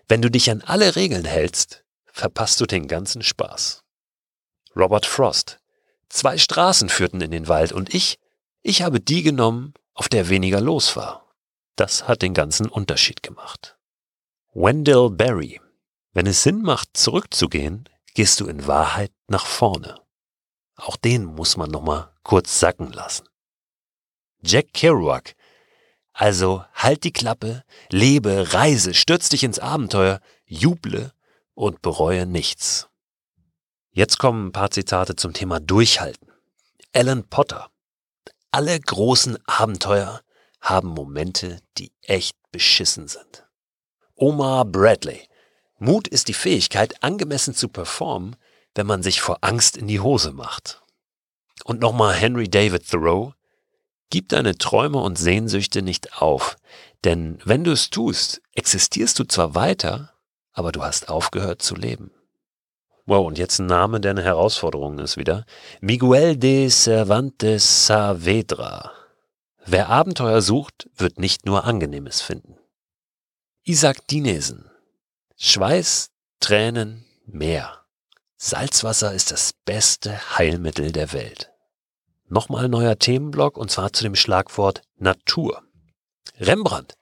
Wenn 0.09 0.21
du 0.21 0.33
dich 0.33 0.51
an 0.51 0.63
alle 0.63 0.97
Regeln 0.97 1.25
hältst, 1.25 1.85
verpasst 2.07 2.61
du 2.61 2.67
den 2.67 2.89
ganzen 2.89 3.23
Spaß. 3.23 3.85
Robert 4.75 5.07
Frost. 5.07 5.61
Zwei 6.09 6.37
Straßen 6.37 6.89
führten 6.89 7.21
in 7.21 7.31
den 7.31 7.47
Wald 7.47 7.71
und 7.71 7.95
ich, 7.95 8.19
ich 8.63 8.83
habe 8.83 8.99
die 8.99 9.23
genommen, 9.23 9.75
auf 9.95 10.09
der 10.09 10.29
weniger 10.29 10.61
los 10.61 10.97
war. 10.97 11.33
Das 11.77 12.09
hat 12.09 12.23
den 12.23 12.35
ganzen 12.35 12.67
Unterschied 12.69 13.23
gemacht. 13.23 13.79
Wendell 14.55 15.09
Berry. 15.09 15.61
Wenn 16.15 16.27
es 16.27 16.43
Sinn 16.43 16.63
macht, 16.63 16.97
zurückzugehen, 16.97 17.89
gehst 18.15 18.41
du 18.41 18.47
in 18.47 18.67
Wahrheit 18.67 19.13
nach 19.29 19.47
vorne. 19.47 20.01
Auch 20.77 20.97
den 20.97 21.25
muss 21.25 21.57
man 21.57 21.71
nochmal 21.71 22.13
kurz 22.23 22.59
sacken 22.61 22.93
lassen. 22.93 23.29
Jack 24.43 24.73
Kerouac. 24.73 25.35
Also 26.13 26.65
halt 26.75 27.05
die 27.05 27.13
Klappe, 27.13 27.65
lebe, 27.91 28.53
reise, 28.53 28.93
stürz 28.93 29.29
dich 29.29 29.45
ins 29.45 29.59
Abenteuer, 29.59 30.21
juble 30.45 31.13
und 31.55 31.81
bereue 31.81 32.27
nichts. 32.27 32.89
Jetzt 33.93 34.19
kommen 34.19 34.49
ein 34.49 34.53
paar 34.53 34.71
Zitate 34.71 35.17
zum 35.17 35.33
Thema 35.33 35.61
Durchhalten. 35.61 36.31
Alan 36.93 37.29
Potter. 37.29 37.71
Alle 38.51 38.79
großen 38.79 39.39
Abenteuer 39.47 40.21
haben 40.61 40.89
Momente, 40.89 41.61
die 41.79 41.93
echt 42.03 42.37
beschissen 42.51 43.09
sind. 43.09 43.47
Omar 44.15 44.65
Bradley. 44.65 45.27
Mut 45.83 46.07
ist 46.07 46.29
die 46.29 46.35
Fähigkeit, 46.35 47.03
angemessen 47.03 47.55
zu 47.55 47.69
performen, 47.69 48.37
wenn 48.77 48.87
man 48.87 49.03
sich 49.03 49.21
vor 49.21 49.39
Angst 49.41 49.77
in 49.77 49.89
die 49.89 49.99
Hose 49.99 50.31
macht. 50.31 50.81
Und 51.65 51.81
nochmal 51.81 52.15
Henry 52.15 52.49
David 52.49 52.89
Thoreau. 52.89 53.35
Gib 54.09 54.29
deine 54.29 54.57
Träume 54.57 54.99
und 54.99 55.19
Sehnsüchte 55.19 55.83
nicht 55.83 56.23
auf, 56.23 56.57
denn 57.03 57.41
wenn 57.45 57.65
du 57.65 57.73
es 57.73 57.91
tust, 57.91 58.43
existierst 58.55 59.19
du 59.19 59.25
zwar 59.25 59.57
weiter, 59.57 60.13
aber 60.53 60.71
du 60.71 60.85
hast 60.85 61.09
aufgehört 61.09 61.63
zu 61.63 61.75
leben. 61.75 62.13
Wow, 63.05 63.27
und 63.27 63.37
jetzt 63.37 63.59
ein 63.59 63.67
Name, 63.67 64.01
der 64.01 64.13
eine 64.13 64.23
Herausforderung 64.23 65.01
ist 65.01 65.17
wieder. 65.17 65.45
Miguel 65.81 66.37
de 66.37 66.69
Cervantes 66.69 67.87
Saavedra. 67.87 68.93
Wer 69.67 69.89
Abenteuer 69.89 70.43
sucht, 70.43 70.89
wird 70.95 71.19
nicht 71.19 71.45
nur 71.45 71.65
Angenehmes 71.65 72.21
finden. 72.21 72.57
Isaac 73.65 74.07
Dinesen. 74.07 74.72
Schweiß, 75.45 76.13
Tränen, 76.39 77.05
Meer. 77.27 77.85
Salzwasser 78.37 79.13
ist 79.13 79.33
das 79.33 79.53
beste 79.65 80.39
Heilmittel 80.39 80.93
der 80.93 81.13
Welt. 81.13 81.51
Nochmal 82.29 82.69
neuer 82.69 82.97
Themenblock 82.97 83.57
und 83.57 83.69
zwar 83.69 83.93
zu 83.93 84.05
dem 84.05 84.15
Schlagwort 84.15 84.83
Natur. 84.99 85.65
Rembrandt. 86.39 86.95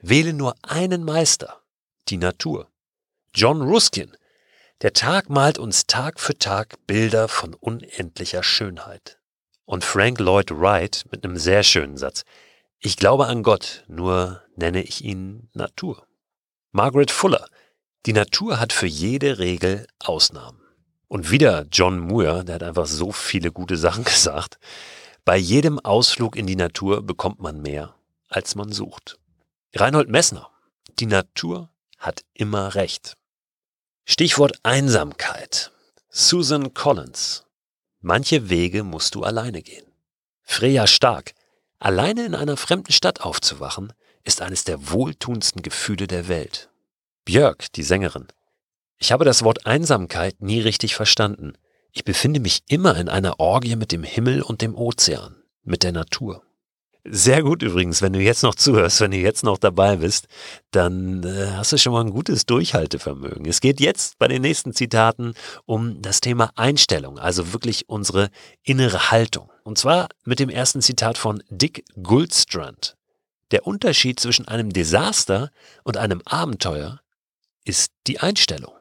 Wähle 0.00 0.32
nur 0.32 0.54
einen 0.62 1.04
Meister. 1.04 1.60
Die 2.08 2.16
Natur. 2.16 2.70
John 3.34 3.60
Ruskin. 3.60 4.16
Der 4.80 4.94
Tag 4.94 5.28
malt 5.28 5.58
uns 5.58 5.86
Tag 5.86 6.18
für 6.18 6.38
Tag 6.38 6.78
Bilder 6.86 7.28
von 7.28 7.52
unendlicher 7.52 8.42
Schönheit. 8.42 9.18
Und 9.66 9.84
Frank 9.84 10.18
Lloyd 10.18 10.50
Wright 10.50 11.04
mit 11.10 11.24
einem 11.24 11.36
sehr 11.36 11.62
schönen 11.62 11.98
Satz. 11.98 12.24
Ich 12.78 12.96
glaube 12.96 13.26
an 13.26 13.42
Gott, 13.42 13.84
nur 13.86 14.42
nenne 14.56 14.82
ich 14.82 15.04
ihn 15.04 15.50
Natur. 15.52 16.06
Margaret 16.72 17.10
Fuller. 17.10 17.45
Die 18.06 18.12
Natur 18.12 18.60
hat 18.60 18.72
für 18.72 18.86
jede 18.86 19.40
Regel 19.40 19.84
Ausnahmen. 19.98 20.60
Und 21.08 21.32
wieder 21.32 21.66
John 21.72 21.98
Muir, 21.98 22.44
der 22.44 22.54
hat 22.56 22.62
einfach 22.62 22.86
so 22.86 23.10
viele 23.10 23.50
gute 23.50 23.76
Sachen 23.76 24.04
gesagt. 24.04 24.60
Bei 25.24 25.36
jedem 25.36 25.80
Ausflug 25.80 26.36
in 26.36 26.46
die 26.46 26.54
Natur 26.54 27.02
bekommt 27.02 27.40
man 27.40 27.60
mehr, 27.60 27.96
als 28.28 28.54
man 28.54 28.70
sucht. 28.70 29.18
Reinhold 29.74 30.08
Messner. 30.08 30.48
Die 31.00 31.06
Natur 31.06 31.68
hat 31.98 32.22
immer 32.32 32.76
recht. 32.76 33.16
Stichwort 34.04 34.60
Einsamkeit. 34.62 35.72
Susan 36.08 36.74
Collins. 36.74 37.44
Manche 38.00 38.48
Wege 38.48 38.84
musst 38.84 39.16
du 39.16 39.24
alleine 39.24 39.62
gehen. 39.62 39.84
Freya 40.42 40.86
Stark. 40.86 41.34
Alleine 41.80 42.24
in 42.24 42.36
einer 42.36 42.56
fremden 42.56 42.92
Stadt 42.92 43.22
aufzuwachen, 43.22 43.92
ist 44.22 44.42
eines 44.42 44.62
der 44.62 44.92
wohltuendsten 44.92 45.62
Gefühle 45.62 46.06
der 46.06 46.28
Welt. 46.28 46.70
Björk, 47.26 47.72
die 47.72 47.82
Sängerin. 47.82 48.28
Ich 48.98 49.10
habe 49.10 49.24
das 49.24 49.42
Wort 49.42 49.66
Einsamkeit 49.66 50.40
nie 50.40 50.60
richtig 50.60 50.94
verstanden. 50.94 51.54
Ich 51.90 52.04
befinde 52.04 52.38
mich 52.38 52.62
immer 52.68 52.96
in 52.96 53.08
einer 53.08 53.40
Orgie 53.40 53.74
mit 53.74 53.90
dem 53.90 54.04
Himmel 54.04 54.42
und 54.42 54.62
dem 54.62 54.76
Ozean, 54.76 55.34
mit 55.64 55.82
der 55.82 55.90
Natur. 55.90 56.44
Sehr 57.04 57.42
gut 57.42 57.64
übrigens, 57.64 58.00
wenn 58.00 58.12
du 58.12 58.20
jetzt 58.20 58.44
noch 58.44 58.54
zuhörst, 58.54 59.00
wenn 59.00 59.10
du 59.10 59.16
jetzt 59.16 59.42
noch 59.42 59.58
dabei 59.58 59.96
bist, 59.96 60.28
dann 60.70 61.24
äh, 61.24 61.50
hast 61.56 61.72
du 61.72 61.78
schon 61.78 61.92
mal 61.92 62.02
ein 62.02 62.10
gutes 62.10 62.46
Durchhaltevermögen. 62.46 63.44
Es 63.46 63.60
geht 63.60 63.80
jetzt 63.80 64.18
bei 64.18 64.28
den 64.28 64.42
nächsten 64.42 64.72
Zitaten 64.72 65.34
um 65.64 66.00
das 66.02 66.20
Thema 66.20 66.52
Einstellung, 66.54 67.18
also 67.18 67.52
wirklich 67.52 67.88
unsere 67.88 68.30
innere 68.62 69.10
Haltung. 69.10 69.50
Und 69.64 69.78
zwar 69.78 70.08
mit 70.24 70.38
dem 70.38 70.48
ersten 70.48 70.80
Zitat 70.80 71.18
von 71.18 71.42
Dick 71.50 71.84
Goldstrand. 72.00 72.96
Der 73.50 73.66
Unterschied 73.66 74.20
zwischen 74.20 74.46
einem 74.46 74.72
Desaster 74.72 75.50
und 75.82 75.96
einem 75.96 76.22
Abenteuer 76.24 77.00
ist 77.66 77.92
die 78.06 78.20
Einstellung. 78.20 78.74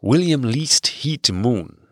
William 0.00 0.44
Least 0.44 0.86
Heat 0.86 1.30
Moon. 1.30 1.88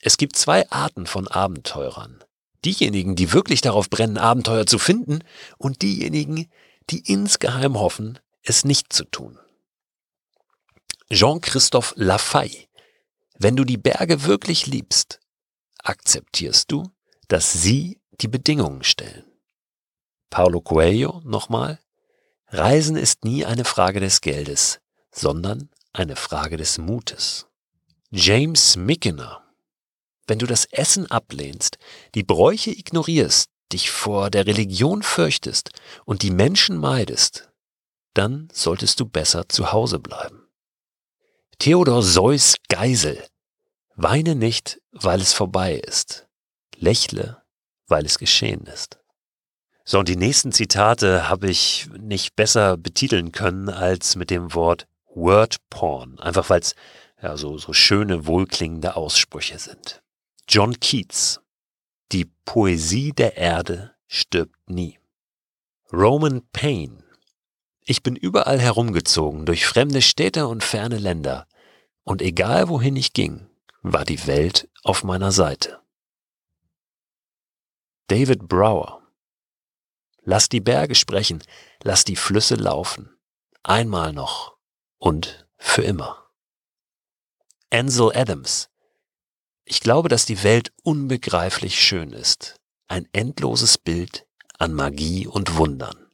Es 0.00 0.16
gibt 0.16 0.36
zwei 0.36 0.68
Arten 0.70 1.06
von 1.06 1.28
Abenteurern. 1.28 2.22
Diejenigen, 2.64 3.14
die 3.14 3.32
wirklich 3.32 3.60
darauf 3.60 3.88
brennen, 3.88 4.18
Abenteuer 4.18 4.66
zu 4.66 4.78
finden, 4.78 5.20
und 5.58 5.82
diejenigen, 5.82 6.50
die 6.90 7.00
insgeheim 7.10 7.78
hoffen, 7.78 8.18
es 8.42 8.64
nicht 8.64 8.92
zu 8.92 9.04
tun. 9.04 9.38
Jean-Christophe 11.10 11.94
Lafay. 11.96 12.68
Wenn 13.38 13.56
du 13.56 13.64
die 13.64 13.78
Berge 13.78 14.24
wirklich 14.24 14.66
liebst, 14.66 15.20
akzeptierst 15.78 16.70
du, 16.72 16.90
dass 17.28 17.52
sie 17.52 18.00
die 18.20 18.28
Bedingungen 18.28 18.82
stellen. 18.82 19.24
Paulo 20.30 20.60
Coelho 20.60 21.20
nochmal. 21.24 21.78
Reisen 22.48 22.96
ist 22.96 23.24
nie 23.24 23.44
eine 23.44 23.64
Frage 23.64 24.00
des 24.00 24.20
Geldes, 24.20 24.80
sondern 25.12 25.68
eine 25.92 26.16
Frage 26.16 26.56
des 26.56 26.78
Mutes. 26.78 27.46
James 28.10 28.76
Mickener. 28.76 29.42
Wenn 30.26 30.38
du 30.38 30.46
das 30.46 30.64
Essen 30.66 31.10
ablehnst, 31.10 31.78
die 32.14 32.22
Bräuche 32.22 32.70
ignorierst, 32.70 33.50
dich 33.72 33.90
vor 33.90 34.30
der 34.30 34.46
Religion 34.46 35.02
fürchtest 35.02 35.70
und 36.04 36.22
die 36.22 36.30
Menschen 36.30 36.76
meidest, 36.76 37.50
dann 38.14 38.48
solltest 38.52 39.00
du 39.00 39.06
besser 39.06 39.48
zu 39.48 39.72
Hause 39.72 39.98
bleiben. 39.98 40.46
Theodor 41.58 42.02
Seuss 42.02 42.56
Geisel. 42.68 43.22
Weine 43.94 44.34
nicht, 44.34 44.80
weil 44.90 45.20
es 45.20 45.32
vorbei 45.32 45.76
ist. 45.76 46.26
Lächle, 46.76 47.42
weil 47.86 48.04
es 48.04 48.18
geschehen 48.18 48.66
ist. 48.66 48.98
So, 49.84 49.98
und 49.98 50.08
die 50.08 50.16
nächsten 50.16 50.52
Zitate 50.52 51.28
habe 51.28 51.48
ich 51.48 51.88
nicht 51.98 52.36
besser 52.36 52.76
betiteln 52.76 53.32
können 53.32 53.68
als 53.68 54.16
mit 54.16 54.30
dem 54.30 54.54
Wort 54.54 54.86
Word 55.14 55.58
Porn. 55.70 56.18
Einfach 56.18 56.50
weil 56.50 56.60
es 56.60 56.74
ja, 57.22 57.36
so, 57.36 57.56
so 57.56 57.72
schöne, 57.72 58.26
wohlklingende 58.26 58.96
Aussprüche 58.96 59.58
sind. 59.58 60.02
John 60.48 60.78
Keats. 60.80 61.40
Die 62.10 62.24
Poesie 62.44 63.12
der 63.12 63.36
Erde 63.36 63.94
stirbt 64.06 64.68
nie. 64.68 64.98
Roman 65.92 66.42
Payne. 66.52 67.04
Ich 67.84 68.02
bin 68.02 68.16
überall 68.16 68.60
herumgezogen, 68.60 69.46
durch 69.46 69.66
fremde 69.66 70.02
Städte 70.02 70.46
und 70.46 70.62
ferne 70.62 70.98
Länder, 70.98 71.46
und 72.04 72.22
egal 72.22 72.68
wohin 72.68 72.96
ich 72.96 73.12
ging, 73.12 73.48
war 73.82 74.04
die 74.04 74.26
Welt 74.26 74.68
auf 74.82 75.04
meiner 75.04 75.32
Seite. 75.32 75.80
David 78.08 78.48
Brower. 78.48 79.02
Lass 80.24 80.48
die 80.48 80.60
Berge 80.60 80.94
sprechen, 80.94 81.42
lass 81.82 82.04
die 82.04 82.16
Flüsse 82.16 82.54
laufen, 82.54 83.16
einmal 83.62 84.12
noch 84.12 84.56
und 85.02 85.48
für 85.58 85.82
immer. 85.82 86.30
Ansel 87.70 88.12
Adams. 88.14 88.70
Ich 89.64 89.80
glaube, 89.80 90.08
dass 90.08 90.26
die 90.26 90.44
Welt 90.44 90.72
unbegreiflich 90.84 91.80
schön 91.80 92.12
ist, 92.12 92.60
ein 92.86 93.08
endloses 93.12 93.78
Bild 93.78 94.28
an 94.58 94.72
Magie 94.72 95.26
und 95.26 95.56
Wundern. 95.56 96.06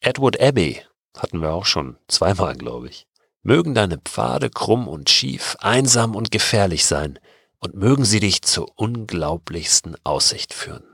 Edward 0.00 0.40
Abbey 0.40 0.82
hatten 1.18 1.42
wir 1.42 1.52
auch 1.52 1.66
schon 1.66 1.98
zweimal, 2.08 2.56
glaube 2.56 2.88
ich. 2.88 3.06
Mögen 3.42 3.74
deine 3.74 3.98
Pfade 3.98 4.48
krumm 4.48 4.88
und 4.88 5.10
schief, 5.10 5.54
einsam 5.60 6.16
und 6.16 6.30
gefährlich 6.30 6.86
sein, 6.86 7.18
und 7.58 7.74
mögen 7.74 8.06
sie 8.06 8.20
dich 8.20 8.40
zur 8.40 8.72
unglaublichsten 8.78 9.96
Aussicht 10.02 10.54
führen. 10.54 10.84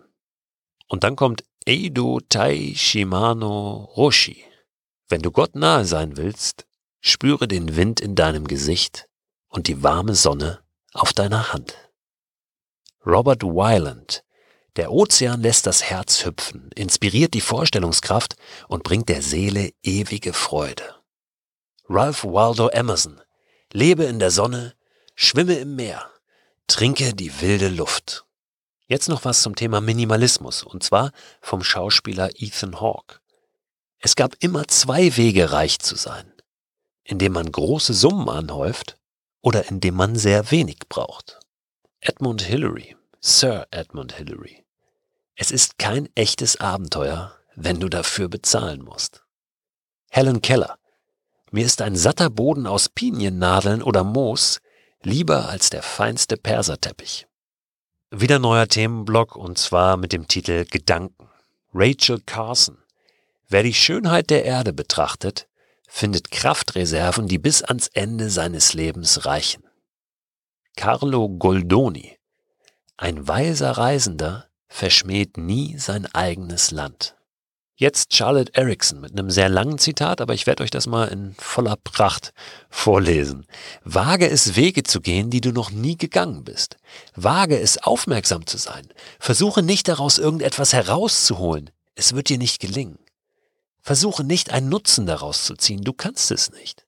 Und 0.89 1.05
dann 1.05 1.15
kommt 1.15 1.45
Eido 1.69 2.19
Tai 2.29 2.73
Shimano 2.75 3.85
Roshi. 3.97 4.45
Wenn 5.15 5.23
du 5.23 5.31
Gott 5.31 5.55
nahe 5.55 5.85
sein 5.85 6.17
willst, 6.17 6.67
spüre 7.01 7.47
den 7.47 7.77
Wind 7.77 8.01
in 8.01 8.17
deinem 8.17 8.49
Gesicht 8.49 9.07
und 9.47 9.69
die 9.69 9.81
warme 9.85 10.17
Sonne 10.17 10.59
auf 10.93 11.13
deiner 11.13 11.53
Hand. 11.53 11.77
Robert 13.07 13.45
Wyland. 13.45 14.25
Der 14.75 14.91
Ozean 14.91 15.41
lässt 15.41 15.69
das 15.69 15.85
Herz 15.85 16.25
hüpfen, 16.25 16.69
inspiriert 16.75 17.33
die 17.33 17.41
Vorstellungskraft 17.41 18.35
und 18.67 18.83
bringt 18.83 19.09
der 19.09 19.23
Seele 19.23 19.71
ewige 19.85 20.33
Freude. 20.33 20.97
Ralph 21.89 22.25
Waldo 22.25 22.67
Emerson. 22.71 23.21
Lebe 23.73 24.03
in 24.07 24.19
der 24.19 24.33
Sonne, 24.33 24.75
schwimme 25.15 25.55
im 25.55 25.77
Meer, 25.77 26.11
trinke 26.67 27.15
die 27.15 27.41
wilde 27.41 27.69
Luft. 27.69 28.27
Jetzt 28.89 29.09
noch 29.09 29.25
was 29.25 29.43
zum 29.43 29.55
Thema 29.55 29.81
Minimalismus, 29.81 30.65
und 30.65 30.83
zwar 30.83 31.13
vom 31.41 31.63
Schauspieler 31.63 32.31
Ethan 32.35 32.81
Hawke. 32.81 33.21
Es 34.05 34.17
gab 34.17 34.37
immer 34.41 34.69
zwei 34.69 35.17
Wege, 35.17 35.53
reich 35.53 35.79
zu 35.79 35.97
sein, 35.97 36.31
indem 37.05 37.33
man 37.33 37.51
große 37.51 37.95
Summen 37.95 38.29
anhäuft 38.29 38.99
oder 39.41 39.71
indem 39.71 39.95
man 39.95 40.15
sehr 40.15 40.51
wenig 40.51 40.81
braucht. 40.91 41.41
Edmund 42.01 42.43
Hillary, 42.43 42.99
Sir 43.23 43.67
Edmund 43.71 44.13
Hillary. 44.13 44.63
Es 45.37 45.51
ist 45.51 45.79
kein 45.79 46.11
echtes 46.15 46.61
Abenteuer, 46.61 47.35
wenn 47.57 47.81
du 47.81 47.89
dafür 47.89 48.29
bezahlen 48.29 48.85
musst. 48.85 49.25
Helen 50.11 50.43
Keller, 50.43 50.79
mir 51.51 51.65
ist 51.65 51.81
ein 51.81 51.97
satter 51.97 52.29
Boden 52.29 52.67
aus 52.67 52.91
Piniennadeln 52.91 53.83
oder 53.83 54.05
Moos 54.05 54.61
lieber 55.03 55.49
als 55.49 55.71
der 55.71 55.83
feinste 55.83 56.37
Perserteppich. 56.37 57.27
Wieder 58.11 58.39
neuer 58.39 58.69
Themenblock 58.69 59.35
und 59.35 59.57
zwar 59.57 59.97
mit 59.97 60.13
dem 60.13 60.29
Titel 60.29 60.67
Gedanken. 60.67 61.31
Rachel 61.73 62.21
Carson. 62.21 62.84
Wer 63.55 63.63
die 63.63 63.73
Schönheit 63.73 64.31
der 64.31 64.45
Erde 64.45 64.73
betrachtet, 64.73 65.47
findet 65.87 66.33
Kraftreserven, 66.33 67.29
die 67.29 67.39
bis 67.39 67.63
ans 67.63 67.87
Ende 67.87 68.29
seines 68.29 68.75
Lebens 68.75 69.27
reichen. 69.27 69.63
Carlo 70.75 71.29
Goldoni. 71.29 72.17
Ein 72.97 73.29
weiser 73.29 73.71
Reisender 73.71 74.47
verschmäht 74.67 75.37
nie 75.37 75.79
sein 75.79 76.13
eigenes 76.13 76.73
Land. 76.73 77.15
Jetzt 77.77 78.13
Charlotte 78.13 78.53
Erickson 78.55 79.01
mit 79.01 79.13
einem 79.13 79.31
sehr 79.31 79.49
langen 79.49 79.79
Zitat, 79.79 80.21
aber 80.21 80.35
ich 80.35 80.49
werde 80.49 80.65
euch 80.65 80.73
das 80.73 80.89
mal 80.89 81.07
in 81.07 81.37
voller 81.39 81.77
Pracht 81.77 82.33
vorlesen. 82.71 83.47
Wage 83.85 84.29
es 84.29 84.57
Wege 84.57 84.83
zu 84.83 85.01
gehen, 85.01 85.31
die 85.31 85.41
du 85.41 85.53
noch 85.53 85.71
nie 85.71 85.97
gegangen 85.97 86.43
bist. 86.43 86.77
Wage 87.15 87.61
es 87.61 87.81
aufmerksam 87.81 88.49
zu 88.49 88.59
sein. 88.59 88.89
Versuche 89.21 89.63
nicht 89.63 89.87
daraus 89.87 90.19
irgendetwas 90.19 90.73
herauszuholen. 90.73 91.71
Es 91.95 92.17
wird 92.17 92.31
dir 92.31 92.39
nicht 92.39 92.59
gelingen. 92.59 92.99
Versuche 93.85 94.25
nicht 94.25 94.49
einen 94.51 94.71
Nutzen 94.71 95.05
daraus 95.05 95.45
zu 95.45 95.57
ziehen. 95.57 95.85
Du 95.85 95.93
kannst 95.93 96.31
es 96.31 96.51
nicht. 96.51 96.87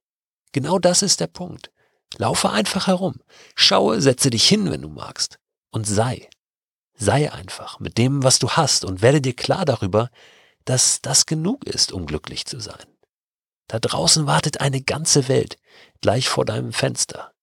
Genau 0.53 0.79
das 0.79 1.03
ist 1.03 1.21
der 1.21 1.27
Punkt. 1.27 1.71
Laufe 2.17 2.51
einfach 2.51 2.87
herum. 2.87 3.21
Schaue, 3.55 4.01
setze 4.01 4.31
dich 4.31 4.49
hin, 4.49 4.71
wenn 4.71 4.81
du 4.81 4.89
magst. 4.89 5.39
Und 5.71 5.87
sei. 5.87 6.31
Sei 6.95 7.31
einfach 7.31 7.81
mit 7.81 7.99
dem, 7.99 8.23
was 8.23 8.39
du 8.39 8.49
hast 8.49 8.87
und 8.87 9.03
werde 9.03 9.21
dir 9.21 9.37
klar 9.37 9.67
darüber, 9.67 10.09
dass 10.65 11.03
das 11.03 11.27
genug 11.27 11.67
ist, 11.67 11.93
um 11.93 12.07
glücklich 12.07 12.47
zu 12.47 12.61
sein. 12.61 12.87
Da 13.69 13.79
draußen 13.79 14.27
wartet 14.27 14.63
eine 14.63 14.81
ganze 14.81 15.29
Welt 15.29 15.59
gleich 16.01 16.31
vor 16.31 16.47
deinem 16.47 16.73
Fenster. 16.73 17.35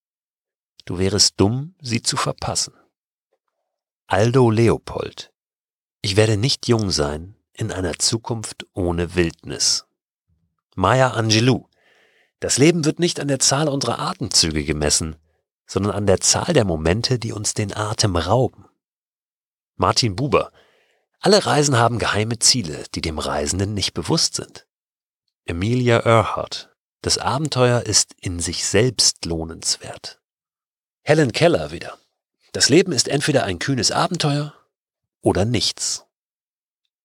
Du 0.85 0.97
wärest 0.97 1.35
dumm, 1.37 1.75
sie 1.79 2.01
zu 2.01 2.17
verpassen. 2.17 2.73
Aldo 4.07 4.49
Leopold. 4.49 5.31
Ich 6.01 6.15
werde 6.15 6.37
nicht 6.37 6.67
jung 6.67 6.89
sein 6.89 7.35
in 7.53 7.71
einer 7.71 7.97
Zukunft 7.99 8.65
ohne 8.73 9.15
Wildnis. 9.15 9.85
Maya 10.75 11.11
Angelou. 11.11 11.67
Das 12.39 12.57
Leben 12.57 12.83
wird 12.83 12.99
nicht 12.99 13.19
an 13.19 13.27
der 13.27 13.39
Zahl 13.39 13.67
unserer 13.67 13.99
Atemzüge 13.99 14.63
gemessen, 14.63 15.15
sondern 15.65 15.93
an 15.93 16.07
der 16.07 16.19
Zahl 16.19 16.53
der 16.53 16.65
Momente, 16.65 17.19
die 17.19 17.31
uns 17.31 17.53
den 17.53 17.75
Atem 17.75 18.15
rauben. 18.15 18.65
Martin 19.75 20.15
Buber. 20.15 20.51
Alle 21.19 21.45
Reisen 21.45 21.77
haben 21.77 21.99
geheime 21.99 22.39
Ziele, 22.39 22.83
die 22.95 23.01
dem 23.01 23.17
Reisenden 23.17 23.73
nicht 23.73 23.93
bewusst 23.93 24.35
sind. 24.35 24.67
Emilia 25.45 25.99
Earhart. 25.99 26.75
Das 27.01 27.17
Abenteuer 27.17 27.81
ist 27.81 28.13
in 28.19 28.39
sich 28.39 28.65
selbst 28.65 29.25
lohnenswert. 29.25 30.21
Helen 31.01 31.31
Keller 31.31 31.71
wieder. 31.71 31.97
Das 32.53 32.69
Leben 32.69 32.91
ist 32.91 33.07
entweder 33.07 33.43
ein 33.43 33.59
kühnes 33.59 33.91
Abenteuer 33.91 34.53
oder 35.21 35.43
nichts. 35.43 36.05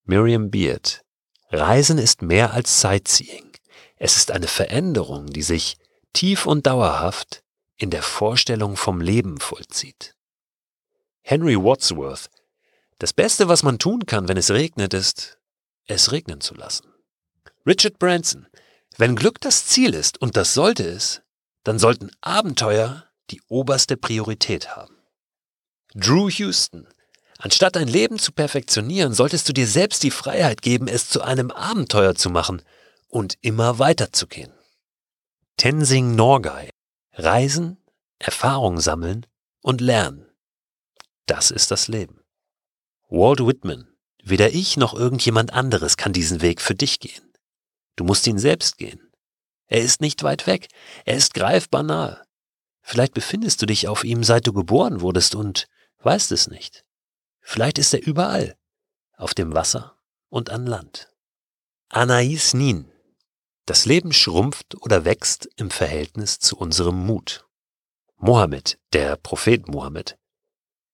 Miriam 0.08 0.50
Beard. 0.50 1.04
Reisen 1.50 1.98
ist 1.98 2.22
mehr 2.22 2.54
als 2.54 2.80
Sightseeing. 2.80 3.52
Es 3.96 4.16
ist 4.16 4.30
eine 4.30 4.46
Veränderung, 4.46 5.26
die 5.26 5.42
sich 5.42 5.76
tief 6.14 6.46
und 6.46 6.66
dauerhaft 6.66 7.42
in 7.76 7.90
der 7.90 8.02
Vorstellung 8.02 8.78
vom 8.78 9.02
Leben 9.02 9.38
vollzieht. 9.38 10.16
Henry 11.20 11.56
Wadsworth. 11.56 12.30
Das 12.98 13.12
Beste, 13.12 13.48
was 13.48 13.62
man 13.62 13.78
tun 13.78 14.06
kann, 14.06 14.28
wenn 14.28 14.38
es 14.38 14.50
regnet, 14.50 14.94
ist, 14.94 15.38
es 15.84 16.10
regnen 16.10 16.40
zu 16.40 16.54
lassen. 16.54 16.86
Richard 17.66 17.98
Branson. 17.98 18.46
Wenn 18.96 19.14
Glück 19.14 19.42
das 19.42 19.66
Ziel 19.66 19.92
ist, 19.92 20.22
und 20.22 20.38
das 20.38 20.54
sollte 20.54 20.88
es, 20.88 21.20
dann 21.64 21.78
sollten 21.78 22.10
Abenteuer 22.22 23.04
die 23.28 23.42
oberste 23.48 23.98
Priorität 23.98 24.74
haben. 24.74 24.96
Drew 25.94 26.30
Houston. 26.30 26.88
Anstatt 27.40 27.76
dein 27.76 27.86
Leben 27.86 28.18
zu 28.18 28.32
perfektionieren, 28.32 29.14
solltest 29.14 29.48
du 29.48 29.52
dir 29.52 29.68
selbst 29.68 30.02
die 30.02 30.10
Freiheit 30.10 30.60
geben, 30.60 30.88
es 30.88 31.08
zu 31.08 31.22
einem 31.22 31.52
Abenteuer 31.52 32.16
zu 32.16 32.30
machen 32.30 32.62
und 33.06 33.38
immer 33.40 33.78
weiterzugehen. 33.78 34.52
Tenzing 35.56 36.16
Norgay. 36.16 36.70
Reisen, 37.12 37.78
Erfahrung 38.18 38.80
sammeln 38.80 39.26
und 39.62 39.80
lernen. 39.80 40.26
Das 41.26 41.50
ist 41.50 41.70
das 41.70 41.88
Leben. 41.88 42.20
Walt 43.08 43.44
Whitman, 43.44 43.88
weder 44.22 44.52
ich 44.52 44.76
noch 44.76 44.94
irgendjemand 44.94 45.52
anderes 45.52 45.96
kann 45.96 46.12
diesen 46.12 46.42
Weg 46.42 46.60
für 46.60 46.74
dich 46.74 47.00
gehen. 47.00 47.32
Du 47.96 48.04
musst 48.04 48.26
ihn 48.26 48.38
selbst 48.38 48.78
gehen. 48.78 49.10
Er 49.66 49.80
ist 49.80 50.00
nicht 50.00 50.22
weit 50.22 50.46
weg. 50.46 50.68
Er 51.04 51.16
ist 51.16 51.34
greifbar 51.34 51.82
nahe. 51.82 52.22
Vielleicht 52.82 53.14
befindest 53.14 53.60
du 53.62 53.66
dich 53.66 53.86
auf 53.86 54.02
ihm, 54.02 54.24
seit 54.24 54.46
du 54.46 54.52
geboren 54.52 55.00
wurdest 55.00 55.34
und 55.34 55.66
weißt 55.98 56.32
es 56.32 56.48
nicht. 56.48 56.84
Vielleicht 57.50 57.78
ist 57.78 57.94
er 57.94 58.06
überall, 58.06 58.58
auf 59.16 59.32
dem 59.32 59.54
Wasser 59.54 59.98
und 60.28 60.50
an 60.50 60.66
Land. 60.66 61.08
Anais 61.88 62.52
Nin. 62.52 62.92
Das 63.64 63.86
Leben 63.86 64.12
schrumpft 64.12 64.74
oder 64.82 65.06
wächst 65.06 65.48
im 65.56 65.70
Verhältnis 65.70 66.40
zu 66.40 66.58
unserem 66.58 67.06
Mut. 67.06 67.48
Mohammed, 68.18 68.78
der 68.92 69.16
Prophet 69.16 69.66
Mohammed. 69.66 70.18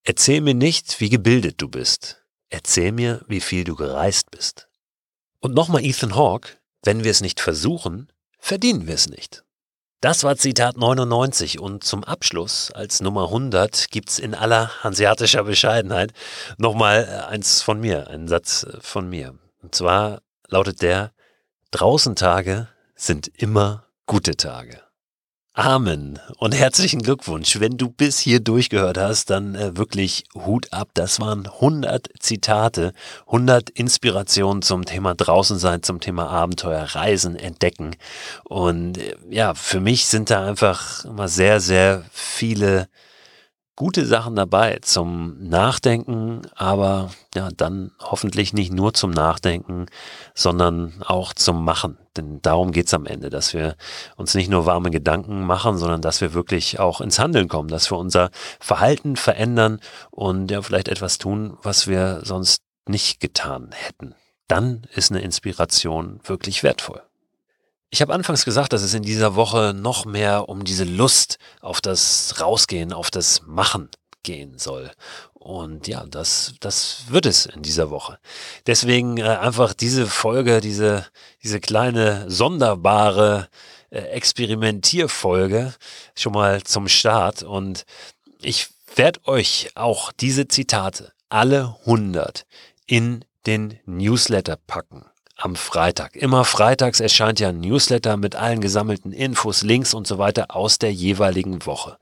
Erzähl 0.04 0.40
mir 0.40 0.54
nicht, 0.54 1.00
wie 1.00 1.08
gebildet 1.08 1.60
du 1.60 1.68
bist. 1.68 2.24
Erzähl 2.50 2.92
mir, 2.92 3.24
wie 3.26 3.40
viel 3.40 3.64
du 3.64 3.74
gereist 3.74 4.30
bist. 4.30 4.68
Und 5.40 5.54
nochmal 5.54 5.84
Ethan 5.84 6.14
Hawke, 6.14 6.56
wenn 6.84 7.02
wir 7.02 7.10
es 7.10 7.20
nicht 7.20 7.40
versuchen, 7.40 8.12
verdienen 8.38 8.86
wir 8.86 8.94
es 8.94 9.08
nicht. 9.08 9.43
Das 10.04 10.22
war 10.22 10.36
Zitat 10.36 10.76
99 10.76 11.60
und 11.60 11.82
zum 11.82 12.04
Abschluss 12.04 12.70
als 12.70 13.00
Nummer 13.00 13.28
100 13.28 13.90
gibt's 13.90 14.18
in 14.18 14.34
aller 14.34 14.68
hanseatischer 14.84 15.44
Bescheidenheit 15.44 16.12
nochmal 16.58 17.08
äh, 17.08 17.32
eins 17.32 17.62
von 17.62 17.80
mir, 17.80 18.08
einen 18.08 18.28
Satz 18.28 18.64
äh, 18.64 18.76
von 18.82 19.08
mir. 19.08 19.38
Und 19.62 19.74
zwar 19.74 20.20
lautet 20.46 20.82
der, 20.82 21.12
draußen 21.70 22.16
Tage 22.16 22.68
sind 22.94 23.28
immer 23.28 23.86
gute 24.04 24.36
Tage. 24.36 24.83
Amen 25.56 26.18
und 26.38 26.52
herzlichen 26.52 27.00
Glückwunsch. 27.00 27.60
Wenn 27.60 27.76
du 27.76 27.88
bis 27.88 28.18
hier 28.18 28.40
durchgehört 28.40 28.98
hast, 28.98 29.30
dann 29.30 29.54
äh, 29.54 29.76
wirklich 29.76 30.24
Hut 30.34 30.72
ab. 30.72 30.88
Das 30.94 31.20
waren 31.20 31.46
100 31.46 32.08
Zitate, 32.18 32.92
100 33.26 33.70
Inspirationen 33.70 34.62
zum 34.62 34.84
Thema 34.84 35.14
draußen 35.14 35.56
sein, 35.60 35.84
zum 35.84 36.00
Thema 36.00 36.26
Abenteuer, 36.26 36.82
Reisen, 36.82 37.36
Entdecken. 37.36 37.94
Und 38.42 38.98
äh, 38.98 39.14
ja, 39.30 39.54
für 39.54 39.78
mich 39.78 40.06
sind 40.06 40.28
da 40.30 40.44
einfach 40.44 41.04
immer 41.04 41.28
sehr, 41.28 41.60
sehr 41.60 42.02
viele 42.10 42.88
gute 43.76 44.06
Sachen 44.06 44.36
dabei 44.36 44.78
zum 44.82 45.36
Nachdenken, 45.48 46.42
aber 46.54 47.10
ja, 47.34 47.48
dann 47.56 47.90
hoffentlich 48.00 48.52
nicht 48.52 48.72
nur 48.72 48.94
zum 48.94 49.10
Nachdenken, 49.10 49.86
sondern 50.34 51.02
auch 51.04 51.32
zum 51.32 51.64
Machen. 51.64 51.98
Denn 52.16 52.40
darum 52.42 52.70
geht's 52.70 52.94
am 52.94 53.06
Ende, 53.06 53.30
dass 53.30 53.52
wir 53.52 53.76
uns 54.16 54.34
nicht 54.34 54.48
nur 54.48 54.66
warme 54.66 54.90
Gedanken 54.90 55.44
machen, 55.44 55.76
sondern 55.76 56.00
dass 56.00 56.20
wir 56.20 56.32
wirklich 56.34 56.78
auch 56.78 57.00
ins 57.00 57.18
Handeln 57.18 57.48
kommen, 57.48 57.68
dass 57.68 57.90
wir 57.90 57.98
unser 57.98 58.30
Verhalten 58.60 59.16
verändern 59.16 59.80
und 60.10 60.50
ja 60.50 60.62
vielleicht 60.62 60.88
etwas 60.88 61.18
tun, 61.18 61.56
was 61.62 61.88
wir 61.88 62.20
sonst 62.22 62.62
nicht 62.86 63.18
getan 63.18 63.70
hätten. 63.72 64.14
Dann 64.46 64.86
ist 64.94 65.10
eine 65.10 65.22
Inspiration 65.22 66.20
wirklich 66.22 66.62
wertvoll. 66.62 67.02
Ich 67.94 68.02
habe 68.02 68.12
anfangs 68.12 68.44
gesagt, 68.44 68.72
dass 68.72 68.82
es 68.82 68.92
in 68.92 69.04
dieser 69.04 69.36
Woche 69.36 69.72
noch 69.72 70.04
mehr 70.04 70.48
um 70.48 70.64
diese 70.64 70.82
Lust 70.82 71.38
auf 71.60 71.80
das 71.80 72.40
Rausgehen, 72.40 72.92
auf 72.92 73.08
das 73.08 73.42
Machen 73.46 73.88
gehen 74.24 74.58
soll. 74.58 74.90
Und 75.32 75.86
ja, 75.86 76.04
das, 76.04 76.54
das 76.58 77.04
wird 77.10 77.24
es 77.24 77.46
in 77.46 77.62
dieser 77.62 77.90
Woche. 77.90 78.18
Deswegen 78.66 79.18
äh, 79.18 79.22
einfach 79.22 79.74
diese 79.74 80.08
Folge, 80.08 80.60
diese, 80.60 81.06
diese 81.44 81.60
kleine 81.60 82.28
sonderbare 82.28 83.48
äh, 83.90 83.98
Experimentierfolge 83.98 85.72
schon 86.16 86.32
mal 86.32 86.64
zum 86.64 86.88
Start. 86.88 87.44
Und 87.44 87.84
ich 88.40 88.70
werde 88.96 89.20
euch 89.28 89.70
auch 89.76 90.10
diese 90.10 90.48
Zitate, 90.48 91.12
alle 91.28 91.76
100, 91.82 92.44
in 92.88 93.24
den 93.46 93.78
Newsletter 93.86 94.56
packen 94.66 95.04
am 95.36 95.56
Freitag. 95.56 96.16
Immer 96.16 96.44
freitags 96.44 97.00
erscheint 97.00 97.40
ja 97.40 97.48
ein 97.48 97.60
Newsletter 97.60 98.16
mit 98.16 98.36
allen 98.36 98.60
gesammelten 98.60 99.12
Infos, 99.12 99.62
Links 99.62 99.94
und 99.94 100.06
so 100.06 100.18
weiter 100.18 100.54
aus 100.54 100.78
der 100.78 100.92
jeweiligen 100.92 101.66
Woche. 101.66 101.98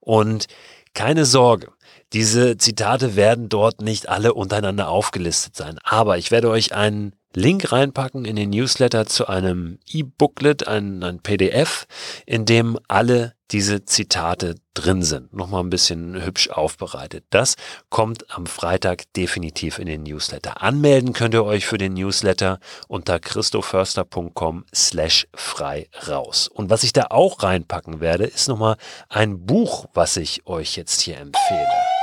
Und 0.00 0.46
keine 0.92 1.24
Sorge, 1.24 1.72
diese 2.12 2.56
Zitate 2.56 3.16
werden 3.16 3.48
dort 3.48 3.80
nicht 3.80 4.08
alle 4.08 4.34
untereinander 4.34 4.88
aufgelistet 4.88 5.56
sein. 5.56 5.78
Aber 5.82 6.18
ich 6.18 6.30
werde 6.30 6.50
euch 6.50 6.74
einen 6.74 7.14
Link 7.34 7.72
reinpacken 7.72 8.24
in 8.24 8.36
den 8.36 8.50
Newsletter 8.50 9.06
zu 9.06 9.26
einem 9.26 9.78
E-Booklet, 9.90 10.68
ein, 10.68 11.02
ein 11.02 11.20
PDF, 11.20 11.86
in 12.26 12.44
dem 12.44 12.78
alle 12.88 13.34
diese 13.50 13.84
Zitate 13.84 14.54
drin 14.72 15.02
sind. 15.02 15.32
Nochmal 15.34 15.62
ein 15.62 15.70
bisschen 15.70 16.24
hübsch 16.24 16.48
aufbereitet. 16.48 17.24
Das 17.30 17.56
kommt 17.90 18.30
am 18.30 18.46
Freitag 18.46 19.12
definitiv 19.14 19.78
in 19.78 19.86
den 19.86 20.04
Newsletter. 20.04 20.62
Anmelden 20.62 21.12
könnt 21.12 21.34
ihr 21.34 21.44
euch 21.44 21.66
für 21.66 21.78
den 21.78 21.94
Newsletter 21.94 22.58
unter 22.88 23.18
christoförster.com 23.18 24.64
slash 24.74 25.26
frei 25.34 25.88
raus. 26.08 26.48
Und 26.48 26.70
was 26.70 26.82
ich 26.84 26.92
da 26.92 27.08
auch 27.10 27.42
reinpacken 27.42 28.00
werde, 28.00 28.24
ist 28.24 28.48
nochmal 28.48 28.76
ein 29.08 29.44
Buch, 29.44 29.86
was 29.92 30.16
ich 30.16 30.46
euch 30.46 30.76
jetzt 30.76 31.00
hier 31.02 31.18
empfehle. 31.18 31.93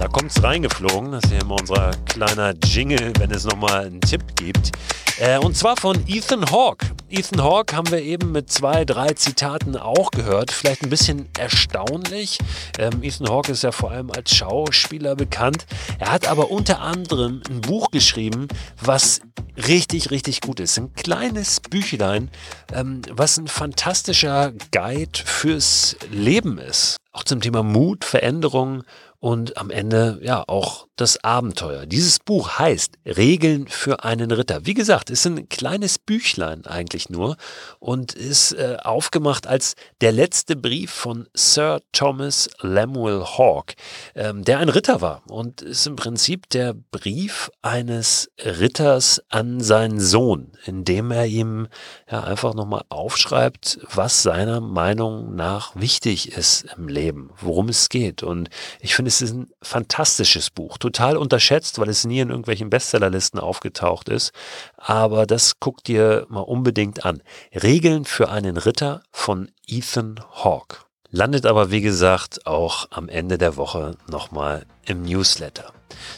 Da 0.00 0.08
kommt 0.08 0.32
es 0.32 0.42
reingeflogen. 0.42 1.12
Das 1.12 1.22
ist 1.22 1.30
hier 1.30 1.42
immer 1.42 1.54
unser 1.60 1.92
kleiner 2.06 2.54
Jingle, 2.64 3.12
wenn 3.20 3.30
es 3.30 3.44
nochmal 3.44 3.86
einen 3.86 4.00
Tipp 4.00 4.34
gibt. 4.34 4.72
Äh, 5.20 5.38
und 5.38 5.56
zwar 5.56 5.76
von 5.76 6.02
Ethan 6.08 6.50
Hawke. 6.50 6.86
Ethan 7.08 7.40
Hawke 7.40 7.76
haben 7.76 7.88
wir 7.92 8.02
eben 8.02 8.32
mit 8.32 8.50
zwei, 8.50 8.84
drei 8.84 9.12
Zitaten 9.12 9.76
auch 9.76 10.10
gehört. 10.10 10.50
Vielleicht 10.50 10.82
ein 10.82 10.90
bisschen 10.90 11.28
erstaunlich. 11.38 12.40
Ähm, 12.78 13.00
Ethan 13.04 13.28
Hawke 13.28 13.52
ist 13.52 13.62
ja 13.62 13.70
vor 13.70 13.92
allem 13.92 14.10
als 14.10 14.34
Schauspieler 14.34 15.14
bekannt. 15.14 15.66
Er 16.00 16.10
hat 16.10 16.26
aber 16.26 16.50
unter 16.50 16.80
anderem 16.80 17.42
ein 17.48 17.60
Buch 17.60 17.92
geschrieben, 17.92 18.48
was 18.82 19.20
richtig, 19.68 20.10
richtig 20.10 20.40
gut 20.40 20.58
ist. 20.58 20.76
Ein 20.78 20.92
kleines 20.94 21.60
Büchlein, 21.60 22.28
ähm, 22.72 23.02
was 23.08 23.38
ein 23.38 23.46
fantastischer 23.46 24.52
Guide 24.72 25.20
fürs 25.24 25.96
Leben 26.10 26.58
ist. 26.58 26.96
Auch 27.14 27.22
zum 27.22 27.40
Thema 27.40 27.62
Mut, 27.62 28.04
Veränderung 28.04 28.82
und 29.24 29.56
am 29.56 29.70
Ende 29.70 30.20
ja 30.22 30.44
auch 30.46 30.86
das 30.96 31.24
Abenteuer. 31.24 31.86
Dieses 31.86 32.18
Buch 32.18 32.58
heißt 32.58 32.98
Regeln 33.06 33.66
für 33.68 34.04
einen 34.04 34.30
Ritter. 34.30 34.66
Wie 34.66 34.74
gesagt, 34.74 35.08
ist 35.08 35.26
ein 35.26 35.48
kleines 35.48 35.98
Büchlein 35.98 36.66
eigentlich 36.66 37.08
nur 37.08 37.38
und 37.78 38.12
ist 38.12 38.52
äh, 38.52 38.76
aufgemacht 38.82 39.46
als 39.46 39.76
der 40.02 40.12
letzte 40.12 40.56
Brief 40.56 40.90
von 40.90 41.26
Sir 41.32 41.80
Thomas 41.92 42.50
Lemuel 42.60 43.24
Hawke, 43.24 43.74
ähm, 44.14 44.44
der 44.44 44.58
ein 44.58 44.68
Ritter 44.68 45.00
war 45.00 45.22
und 45.26 45.62
ist 45.62 45.86
im 45.86 45.96
Prinzip 45.96 46.50
der 46.50 46.74
Brief 46.74 47.50
eines 47.62 48.30
Ritters 48.38 49.22
an 49.30 49.62
seinen 49.62 50.00
Sohn, 50.00 50.52
in 50.66 50.84
dem 50.84 51.10
er 51.10 51.24
ihm 51.24 51.68
ja 52.10 52.22
einfach 52.24 52.52
nochmal 52.52 52.84
aufschreibt, 52.90 53.78
was 53.90 54.22
seiner 54.22 54.60
Meinung 54.60 55.34
nach 55.34 55.74
wichtig 55.76 56.32
ist 56.36 56.66
im 56.76 56.88
Leben, 56.88 57.30
worum 57.40 57.70
es 57.70 57.88
geht. 57.88 58.22
Und 58.22 58.50
ich 58.80 58.94
finde, 58.94 59.13
es 59.14 59.30
ist 59.30 59.34
ein 59.34 59.50
fantastisches 59.62 60.50
Buch, 60.50 60.78
total 60.78 61.16
unterschätzt, 61.16 61.78
weil 61.78 61.88
es 61.88 62.04
nie 62.04 62.20
in 62.20 62.30
irgendwelchen 62.30 62.70
Bestsellerlisten 62.70 63.38
aufgetaucht 63.38 64.08
ist. 64.08 64.32
Aber 64.76 65.26
das 65.26 65.54
guck 65.60 65.84
dir 65.84 66.26
mal 66.28 66.40
unbedingt 66.40 67.04
an. 67.04 67.22
Regeln 67.54 68.04
für 68.04 68.28
einen 68.28 68.56
Ritter 68.56 69.02
von 69.12 69.50
Ethan 69.66 70.20
Hawke. 70.32 70.78
Landet 71.10 71.46
aber, 71.46 71.70
wie 71.70 71.80
gesagt, 71.80 72.44
auch 72.46 72.88
am 72.90 73.08
Ende 73.08 73.38
der 73.38 73.56
Woche 73.56 73.96
nochmal 74.08 74.66
im 74.84 75.02
Newsletter. 75.02 75.72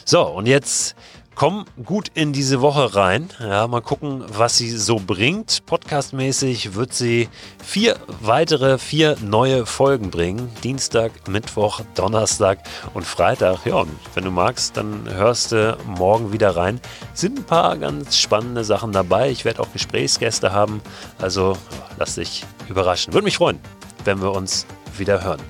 So, 0.05 0.23
und 0.23 0.47
jetzt 0.47 0.95
komm 1.37 1.65
gut 1.85 2.09
in 2.15 2.33
diese 2.33 2.61
Woche 2.61 2.95
rein. 2.95 3.29
Ja, 3.39 3.67
mal 3.67 3.81
gucken, 3.81 4.23
was 4.27 4.57
sie 4.57 4.71
so 4.71 4.99
bringt. 4.99 5.65
Podcastmäßig 5.67 6.73
wird 6.73 6.93
sie 6.93 7.29
vier 7.63 7.95
weitere, 8.21 8.79
vier 8.79 9.15
neue 9.21 9.67
Folgen 9.67 10.09
bringen. 10.09 10.49
Dienstag, 10.63 11.27
Mittwoch, 11.27 11.81
Donnerstag 11.93 12.59
und 12.95 13.05
Freitag. 13.05 13.65
Ja, 13.65 13.75
und 13.75 13.91
wenn 14.15 14.23
du 14.23 14.31
magst, 14.31 14.77
dann 14.77 15.07
hörst 15.13 15.51
du 15.51 15.77
morgen 15.85 16.33
wieder 16.33 16.55
rein. 16.55 16.81
Sind 17.13 17.37
ein 17.37 17.43
paar 17.43 17.77
ganz 17.77 18.17
spannende 18.17 18.63
Sachen 18.63 18.91
dabei. 18.91 19.29
Ich 19.29 19.45
werde 19.45 19.61
auch 19.61 19.71
Gesprächsgäste 19.71 20.51
haben. 20.51 20.81
Also 21.19 21.55
lass 21.99 22.15
dich 22.15 22.45
überraschen. 22.67 23.13
Würde 23.13 23.25
mich 23.25 23.37
freuen, 23.37 23.59
wenn 24.05 24.23
wir 24.23 24.31
uns 24.31 24.65
wieder 24.97 25.23
hören. 25.23 25.41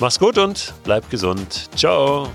Mach's 0.00 0.18
gut 0.18 0.38
und 0.38 0.72
bleib 0.84 1.10
gesund. 1.10 1.68
Ciao. 1.76 2.30